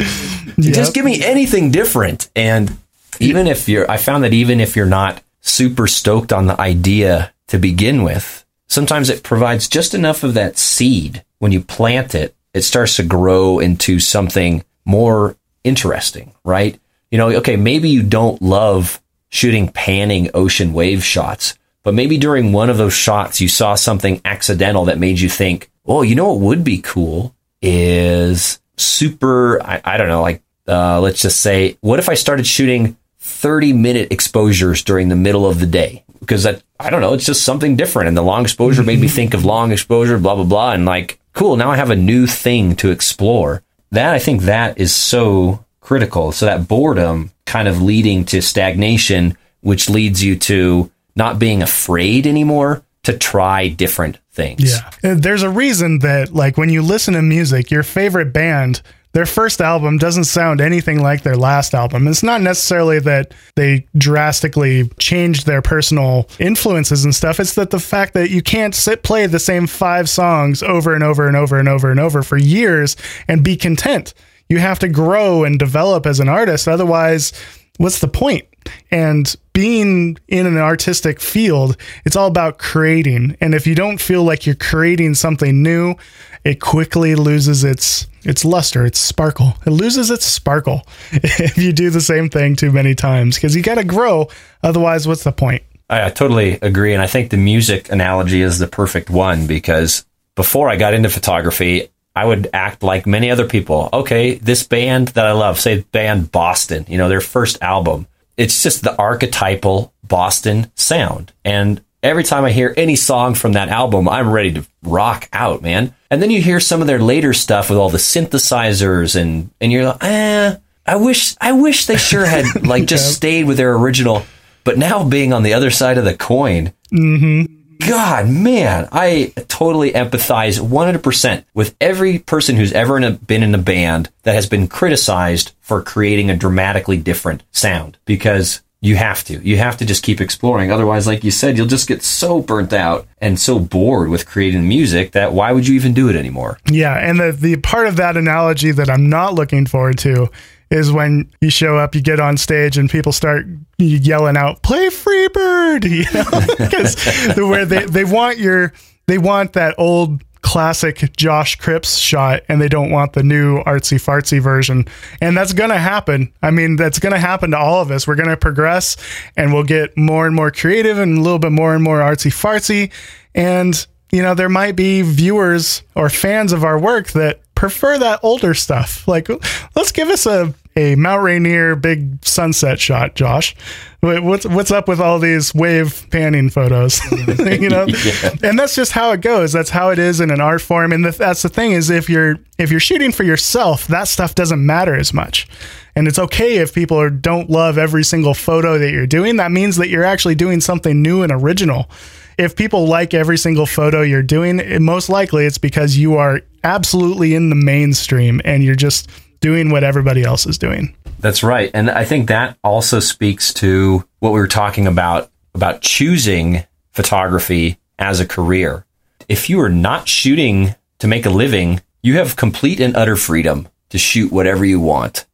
[0.58, 0.76] Yep.
[0.76, 2.30] Just give me anything different.
[2.36, 2.76] And
[3.20, 7.32] even if you're, I found that even if you're not super stoked on the idea
[7.48, 11.24] to begin with, sometimes it provides just enough of that seed.
[11.40, 16.80] When you plant it, it starts to grow into something more interesting, right?
[17.12, 22.52] You know, okay, maybe you don't love shooting panning ocean wave shots, but maybe during
[22.52, 26.34] one of those shots, you saw something accidental that made you think, oh, you know
[26.34, 31.78] what would be cool is super, I, I don't know, like, uh, let's just say,
[31.82, 36.04] what if I started shooting 30 minute exposures during the middle of the day?
[36.20, 38.10] Because that, I don't know, it's just something different.
[38.10, 40.74] And the long exposure made me think of long exposure, blah, blah, blah.
[40.74, 43.64] And like, cool, now I have a new thing to explore.
[43.92, 46.34] That, I think that is so critical.
[46.34, 52.28] So that boredom kind of leading to stagnation, which leads you to not being afraid
[52.28, 54.78] anymore to try different things.
[55.02, 55.16] Yeah.
[55.16, 58.82] There's a reason that, like, when you listen to music, your favorite band,
[59.14, 62.06] their first album doesn't sound anything like their last album.
[62.10, 67.40] It's not necessarily that they drastically changed their personal influences and stuff.
[67.40, 71.04] It's that the fact that you can't sit play the same five songs over and
[71.04, 72.98] over and over and over and over for years
[73.30, 74.14] and be content.
[74.50, 76.68] You have to grow and develop as an artist.
[76.68, 77.34] Otherwise,
[77.78, 78.46] what's the point?
[78.92, 83.38] And being in an artistic field, it's all about creating.
[83.40, 85.96] And if you don't feel like you're creating something new,
[86.44, 89.56] it quickly loses its its luster, its sparkle.
[89.66, 90.82] It loses its sparkle
[91.12, 94.28] if you do the same thing too many times because you got to grow.
[94.64, 95.64] Otherwise, what's the point?
[95.90, 100.06] I, I totally agree, and I think the music analogy is the perfect one because
[100.36, 103.90] before I got into photography, I would act like many other people.
[103.94, 108.08] Okay, this band that I love, say band Boston, you know, their first album
[108.38, 111.34] it's just the archetypal Boston sound.
[111.44, 115.64] And every time I hear any song from that album, I'm ready to rock out,
[115.64, 115.94] man.
[116.12, 119.72] And then you hear some of their later stuff with all the synthesizers and and
[119.72, 120.56] you're like, eh,
[120.86, 124.24] I wish I wish they sure had like just stayed with their original.
[124.64, 127.57] But now being on the other side of the coin, mm-hmm.
[127.80, 133.56] God, man, I totally empathize 100% with every person who's ever in a, been in
[133.56, 139.24] a band that has been criticized for creating a dramatically different sound because you have
[139.26, 139.40] to.
[139.40, 140.72] You have to just keep exploring.
[140.72, 144.68] Otherwise, like you said, you'll just get so burnt out and so bored with creating
[144.68, 146.60] music that why would you even do it anymore?
[146.70, 150.30] Yeah, and the the part of that analogy that I'm not looking forward to
[150.70, 153.46] is when you show up, you get on stage, and people start
[153.78, 158.74] yelling out, "Play Freebird," you know, because where they they want your
[159.08, 163.98] they want that old classic Josh Cripps shot and they don't want the new artsy
[163.98, 164.86] fartsy version.
[165.20, 166.32] And that's to happen.
[166.42, 168.08] I mean, that's to happen to all of us.
[168.08, 168.96] We're to progress
[169.36, 172.32] and we'll get more and more creative and a little bit more and more artsy
[172.32, 172.94] fartsy.
[173.36, 178.20] And, you know, there might be viewers or fans of our work that prefer that
[178.22, 179.08] older stuff.
[179.08, 179.28] Like,
[179.76, 183.56] let's give us a a Mount Rainier big sunset shot, Josh.
[184.02, 187.02] What's what's up with all these wave panning photos?
[187.12, 188.36] you know, yeah.
[188.44, 189.52] and that's just how it goes.
[189.52, 190.94] That's how it is in an art form.
[190.94, 194.36] And the, that's the thing is, if you're if you're shooting for yourself, that stuff
[194.36, 195.48] doesn't matter as much.
[195.96, 199.38] And it's okay if people are, don't love every single photo that you're doing.
[199.38, 201.90] That means that you're actually doing something new and original.
[202.38, 206.42] If people like every single photo you're doing, it, most likely it's because you are
[206.68, 209.10] absolutely in the mainstream and you're just
[209.40, 210.96] doing what everybody else is doing.
[211.20, 211.72] That's right.
[211.74, 217.80] And I think that also speaks to what we were talking about about choosing photography
[217.98, 218.86] as a career.
[219.28, 223.68] If you are not shooting to make a living, you have complete and utter freedom
[223.90, 225.26] to shoot whatever you want.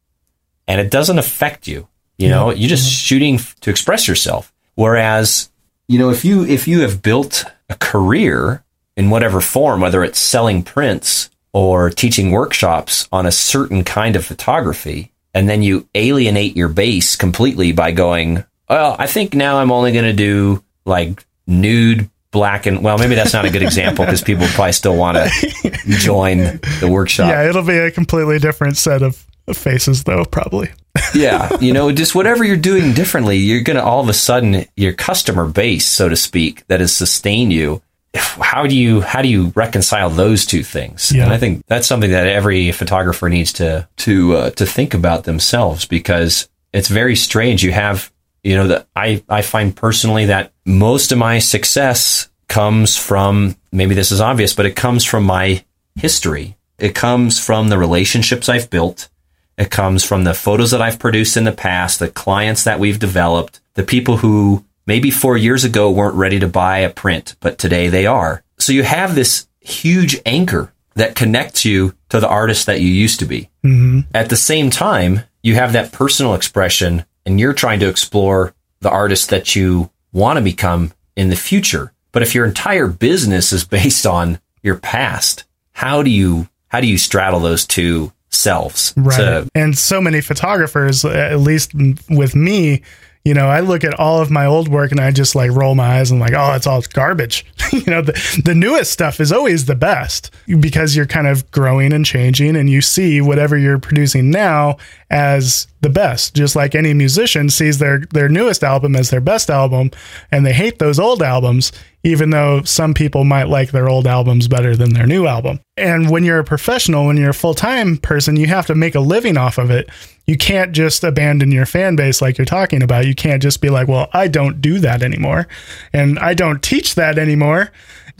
[0.66, 1.88] And it doesn't affect you.
[2.16, 3.06] You know, you're just mm-hmm.
[3.06, 4.52] shooting to express yourself.
[4.76, 5.50] Whereas,
[5.88, 8.63] you know, if you if you have built a career
[8.96, 14.24] in whatever form, whether it's selling prints or teaching workshops on a certain kind of
[14.24, 19.72] photography, and then you alienate your base completely by going, well, I think now I'm
[19.72, 24.04] only going to do like nude black and well maybe that's not a good example
[24.04, 26.38] because people probably still want to join
[26.80, 27.28] the workshop.
[27.28, 30.70] Yeah it'll be a completely different set of faces though probably.
[31.14, 34.92] Yeah you know just whatever you're doing differently you're gonna all of a sudden your
[34.92, 37.80] customer base so to speak that has sustained you
[38.14, 41.12] how do you how do you reconcile those two things?
[41.12, 41.24] Yeah.
[41.24, 45.24] And I think that's something that every photographer needs to to uh, to think about
[45.24, 47.62] themselves because it's very strange.
[47.62, 48.12] You have
[48.42, 53.94] you know that I I find personally that most of my success comes from maybe
[53.94, 55.64] this is obvious, but it comes from my
[55.96, 56.56] history.
[56.78, 59.08] It comes from the relationships I've built.
[59.56, 62.98] It comes from the photos that I've produced in the past, the clients that we've
[62.98, 67.58] developed, the people who maybe four years ago weren't ready to buy a print, but
[67.58, 68.42] today they are.
[68.58, 73.18] So you have this huge anchor that connects you to the artist that you used
[73.18, 73.50] to be.
[73.64, 74.00] Mm-hmm.
[74.14, 78.90] At the same time, you have that personal expression and you're trying to explore the
[78.90, 81.92] artist that you want to become in the future.
[82.12, 86.86] But if your entire business is based on your past, how do you how do
[86.86, 88.94] you straddle those two selves?
[88.96, 89.16] Right.
[89.16, 91.72] To- and so many photographers, at least
[92.08, 92.82] with me,
[93.24, 95.74] you know, I look at all of my old work and I just like roll
[95.74, 97.46] my eyes and like, oh, it's all garbage.
[97.72, 101.94] you know, the, the newest stuff is always the best because you're kind of growing
[101.94, 104.76] and changing and you see whatever you're producing now
[105.08, 106.34] as the best.
[106.34, 109.92] Just like any musician sees their their newest album as their best album
[110.32, 111.70] and they hate those old albums
[112.02, 115.58] even though some people might like their old albums better than their new album.
[115.78, 119.00] And when you're a professional, when you're a full-time person, you have to make a
[119.00, 119.88] living off of it
[120.26, 123.06] you can't just abandon your fan base like you're talking about.
[123.06, 125.46] You can't just be like, well, I don't do that anymore.
[125.92, 127.70] And I don't teach that anymore.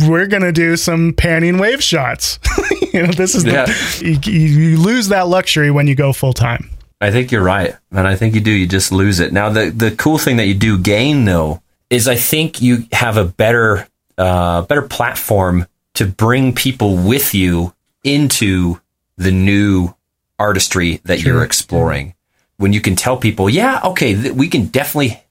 [0.06, 2.38] We're going to do some panning wave shots.
[2.92, 3.64] you know, this is yeah.
[3.64, 6.68] the, you, you lose that luxury when you go full time.
[7.00, 7.76] I think you're right.
[7.90, 8.50] And I think you do.
[8.50, 9.32] You just lose it.
[9.32, 13.16] Now, the, the cool thing that you do gain, though, is I think you have
[13.16, 13.86] a better,
[14.16, 18.80] uh, better platform to bring people with you into
[19.16, 19.94] the new
[20.38, 22.14] artistry that you're exploring.
[22.56, 25.22] When you can tell people, yeah, okay, th- we can definitely,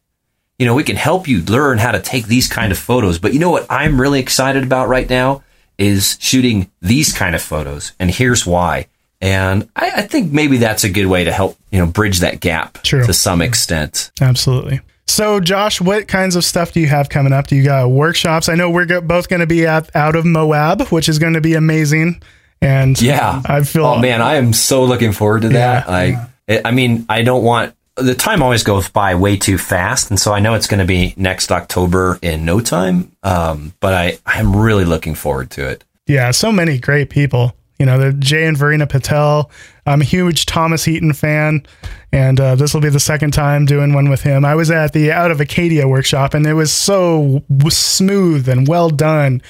[0.60, 3.20] you know, we can help you learn how to take these kind of photos.
[3.20, 5.44] But you know what I'm really excited about right now
[5.78, 7.94] is shooting these kind of photos.
[8.00, 8.88] And here's why.
[9.24, 12.42] And I, I think maybe that's a good way to help, you know, bridge that
[12.42, 13.06] gap True.
[13.06, 14.12] to some extent.
[14.20, 14.82] Absolutely.
[15.08, 17.48] So, Josh, what kinds of stuff do you have coming up?
[17.48, 18.50] Do you got workshops?
[18.50, 21.34] I know we're go- both going to be at, out of Moab, which is going
[21.34, 22.22] to be amazing.
[22.62, 23.86] And yeah, I feel.
[23.86, 25.88] Oh man, I am so looking forward to that.
[25.88, 26.62] Yeah, I, yeah.
[26.66, 30.34] I mean, I don't want the time always goes by way too fast, and so
[30.34, 33.12] I know it's going to be next October in no time.
[33.24, 35.84] Um, but I, I'm really looking forward to it.
[36.08, 37.54] Yeah, so many great people.
[37.80, 39.50] You know, the Jay and Varina Patel.
[39.86, 41.66] I'm a huge Thomas Heaton fan,
[42.12, 44.46] and uh, this will be the second time doing one with him.
[44.46, 48.90] I was at the Out of Acadia workshop, and it was so smooth and well
[48.90, 49.42] done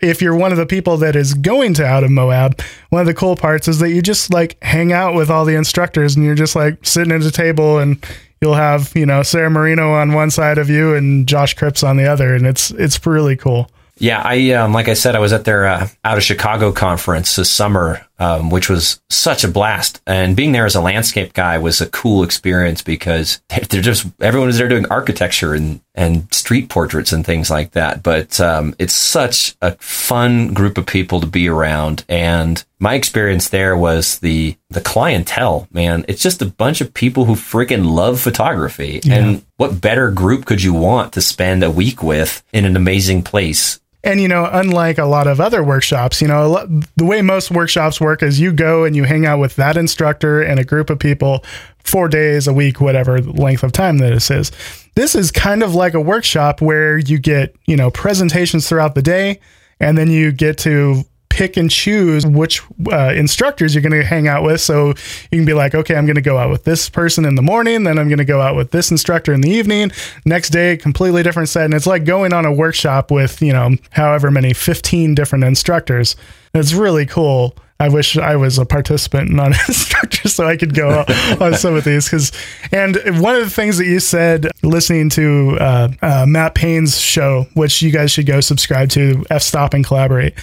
[0.00, 3.06] if you're one of the people that is going to out of Moab, one of
[3.06, 6.24] the cool parts is that you just like hang out with all the instructors and
[6.24, 8.02] you're just like sitting at a table and
[8.40, 11.96] you'll have you know Sarah Marino on one side of you and Josh Cripps on
[11.96, 13.70] the other, and it's it's really cool.
[14.00, 17.36] Yeah, I um, like I said, I was at their uh, out of Chicago conference
[17.36, 20.00] this summer, um, which was such a blast.
[20.06, 24.48] And being there as a landscape guy was a cool experience because they're just everyone
[24.48, 28.02] is there doing architecture and and street portraits and things like that.
[28.02, 32.06] But um, it's such a fun group of people to be around.
[32.08, 35.68] And my experience there was the the clientele.
[35.72, 39.00] Man, it's just a bunch of people who freaking love photography.
[39.04, 39.16] Yeah.
[39.16, 43.24] And what better group could you want to spend a week with in an amazing
[43.24, 43.78] place?
[44.02, 48.00] And, you know, unlike a lot of other workshops, you know, the way most workshops
[48.00, 50.98] work is you go and you hang out with that instructor and a group of
[50.98, 51.44] people
[51.84, 54.52] four days a week, whatever length of time that this is.
[54.94, 59.02] This is kind of like a workshop where you get, you know, presentations throughout the
[59.02, 59.38] day
[59.80, 62.60] and then you get to pick and choose which
[62.92, 64.60] uh, instructors you're going to hang out with.
[64.60, 67.36] So you can be like, okay, I'm going to go out with this person in
[67.36, 69.92] the morning, then I'm going to go out with this instructor in the evening.
[70.26, 71.64] Next day, completely different set.
[71.64, 76.16] And it's like going on a workshop with, you know, however many, 15 different instructors.
[76.52, 77.56] It's really cool.
[77.78, 81.04] I wish I was a participant, not an instructor, so I could go
[81.40, 82.04] on some of these.
[82.04, 82.30] Because,
[82.70, 87.46] and one of the things that you said, listening to uh, uh, Matt Payne's show,
[87.54, 90.34] which you guys should go subscribe to, F Stop and Collaborate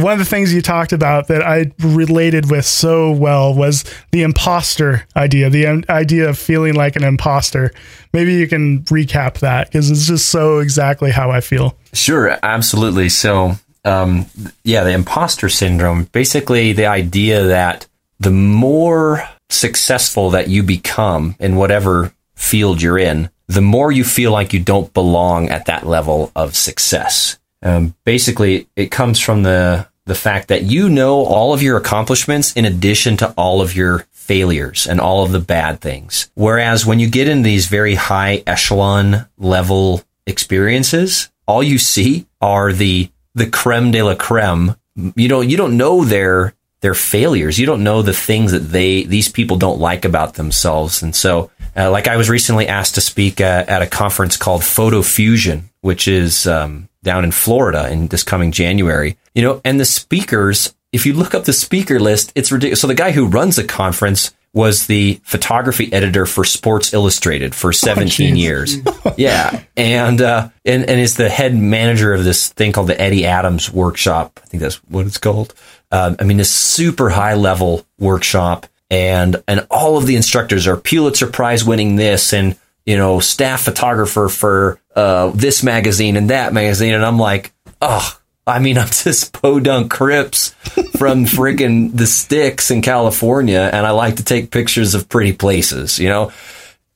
[0.00, 4.22] one of the things you talked about that I related with so well was the
[4.22, 7.72] imposter idea, the idea of feeling like an imposter.
[8.12, 11.76] Maybe you can recap that because it's just so exactly how I feel.
[11.92, 13.10] Sure, absolutely.
[13.10, 14.26] So, um,
[14.64, 17.86] yeah, the imposter syndrome basically the idea that
[18.18, 24.32] the more successful that you become in whatever field you're in, the more you feel
[24.32, 27.38] like you don't belong at that level of success.
[27.62, 32.52] Um, basically, it comes from the the fact that you know all of your accomplishments
[32.54, 36.30] in addition to all of your failures and all of the bad things.
[36.34, 42.72] Whereas when you get in these very high echelon level experiences, all you see are
[42.72, 44.76] the the creme de la creme.
[44.94, 47.58] You don't you don't know their their failures.
[47.58, 51.02] You don't know the things that they these people don't like about themselves.
[51.02, 54.64] And so, uh, like I was recently asked to speak uh, at a conference called
[54.64, 59.16] Photo Fusion, which is um, down in Florida in this coming January.
[59.34, 62.80] You know, and the speakers, if you look up the speaker list, it's ridiculous.
[62.80, 67.72] So the guy who runs the conference was the photography editor for Sports Illustrated for
[67.72, 68.76] 17 oh, years.
[69.16, 69.62] yeah.
[69.76, 73.72] And, uh, and, and is the head manager of this thing called the Eddie Adams
[73.72, 74.40] workshop.
[74.42, 75.54] I think that's what it's called.
[75.90, 80.76] Um, I mean, this super high level workshop and, and all of the instructors are
[80.76, 86.52] Pulitzer Prize winning this and, you know, staff photographer for uh, this magazine and that
[86.52, 90.50] magazine, and I'm like, oh, I mean, I'm just podunk Cripps
[90.96, 95.98] from friggin' the sticks in California, and I like to take pictures of pretty places,
[95.98, 96.32] you know.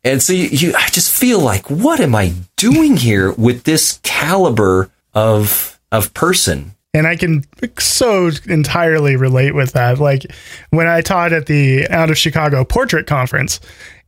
[0.04, 3.98] And so you, you, I just feel like, what am I doing here with this
[4.04, 6.72] caliber of of person?
[6.94, 7.44] And I can
[7.78, 9.98] so entirely relate with that.
[9.98, 10.24] Like
[10.70, 13.60] when I taught at the Out of Chicago Portrait Conference,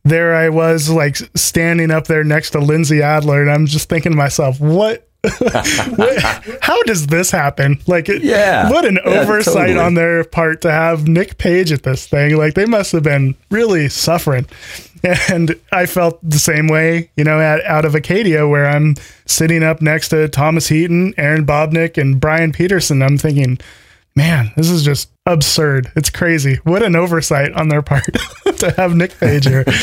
[0.09, 4.11] there I was like standing up there next to Lindsay Adler, and I'm just thinking
[4.11, 5.09] to myself, what
[6.61, 7.79] how does this happen?
[7.87, 9.77] Like, yeah, what an yeah, oversight totally.
[9.79, 12.37] on their part to have Nick Page at this thing.
[12.37, 14.45] Like, they must have been really suffering.
[15.29, 18.95] And I felt the same way, you know, at, out of Acadia, where I'm
[19.25, 23.01] sitting up next to Thomas Heaton, Erin Babnik, and Bryan Peterson.
[23.01, 23.59] I'm thinking,
[24.19, 25.89] man, this is just absurd.
[25.95, 26.55] It's crazy.
[26.65, 28.03] What an oversight on their part
[28.57, 29.63] to have Nick Page here.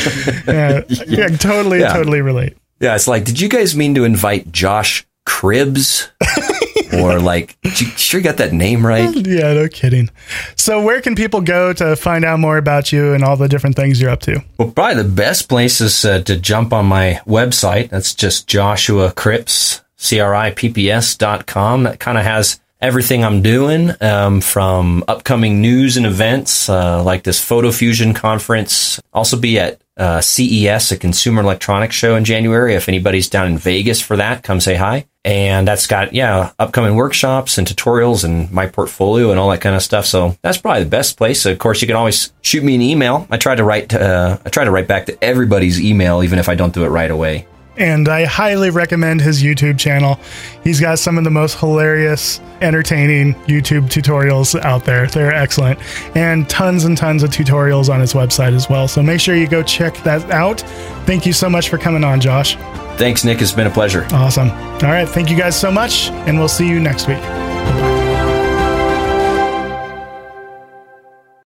[0.47, 1.27] Yeah, yeah.
[1.29, 1.93] totally, yeah.
[1.93, 2.55] totally relate.
[2.79, 6.09] Yeah, it's like, did you guys mean to invite Josh Cripps?
[6.93, 9.13] or like, you sure you got that name right?
[9.15, 10.09] Yeah, no kidding.
[10.55, 13.75] So, where can people go to find out more about you and all the different
[13.75, 14.43] things you're up to?
[14.57, 17.89] Well, probably the best place is uh, to jump on my website.
[17.89, 21.83] That's just Joshua Cripps, C R I P P S dot com.
[21.83, 27.23] That kind of has everything I'm doing um, from upcoming news and events uh, like
[27.23, 28.99] this Photo Fusion conference.
[29.13, 32.75] Also be at uh, CES, a Consumer Electronics Show in January.
[32.75, 35.07] If anybody's down in Vegas for that, come say hi.
[35.25, 39.75] And that's got yeah upcoming workshops and tutorials and my portfolio and all that kind
[39.75, 40.05] of stuff.
[40.05, 41.45] So that's probably the best place.
[41.45, 43.27] Of course, you can always shoot me an email.
[43.29, 46.47] I try to write uh, I try to write back to everybody's email, even if
[46.47, 47.47] I don't do it right away
[47.77, 50.19] and I highly recommend his YouTube channel.
[50.63, 55.07] He's got some of the most hilarious, entertaining YouTube tutorials out there.
[55.07, 55.79] They're excellent,
[56.15, 58.87] and tons and tons of tutorials on his website as well.
[58.87, 60.61] So make sure you go check that out.
[61.05, 62.55] Thank you so much for coming on, Josh.
[62.97, 63.41] Thanks, Nick.
[63.41, 64.07] It's been a pleasure.
[64.11, 64.49] Awesome.
[64.49, 65.07] All right.
[65.07, 67.56] Thank you guys so much, and we'll see you next week.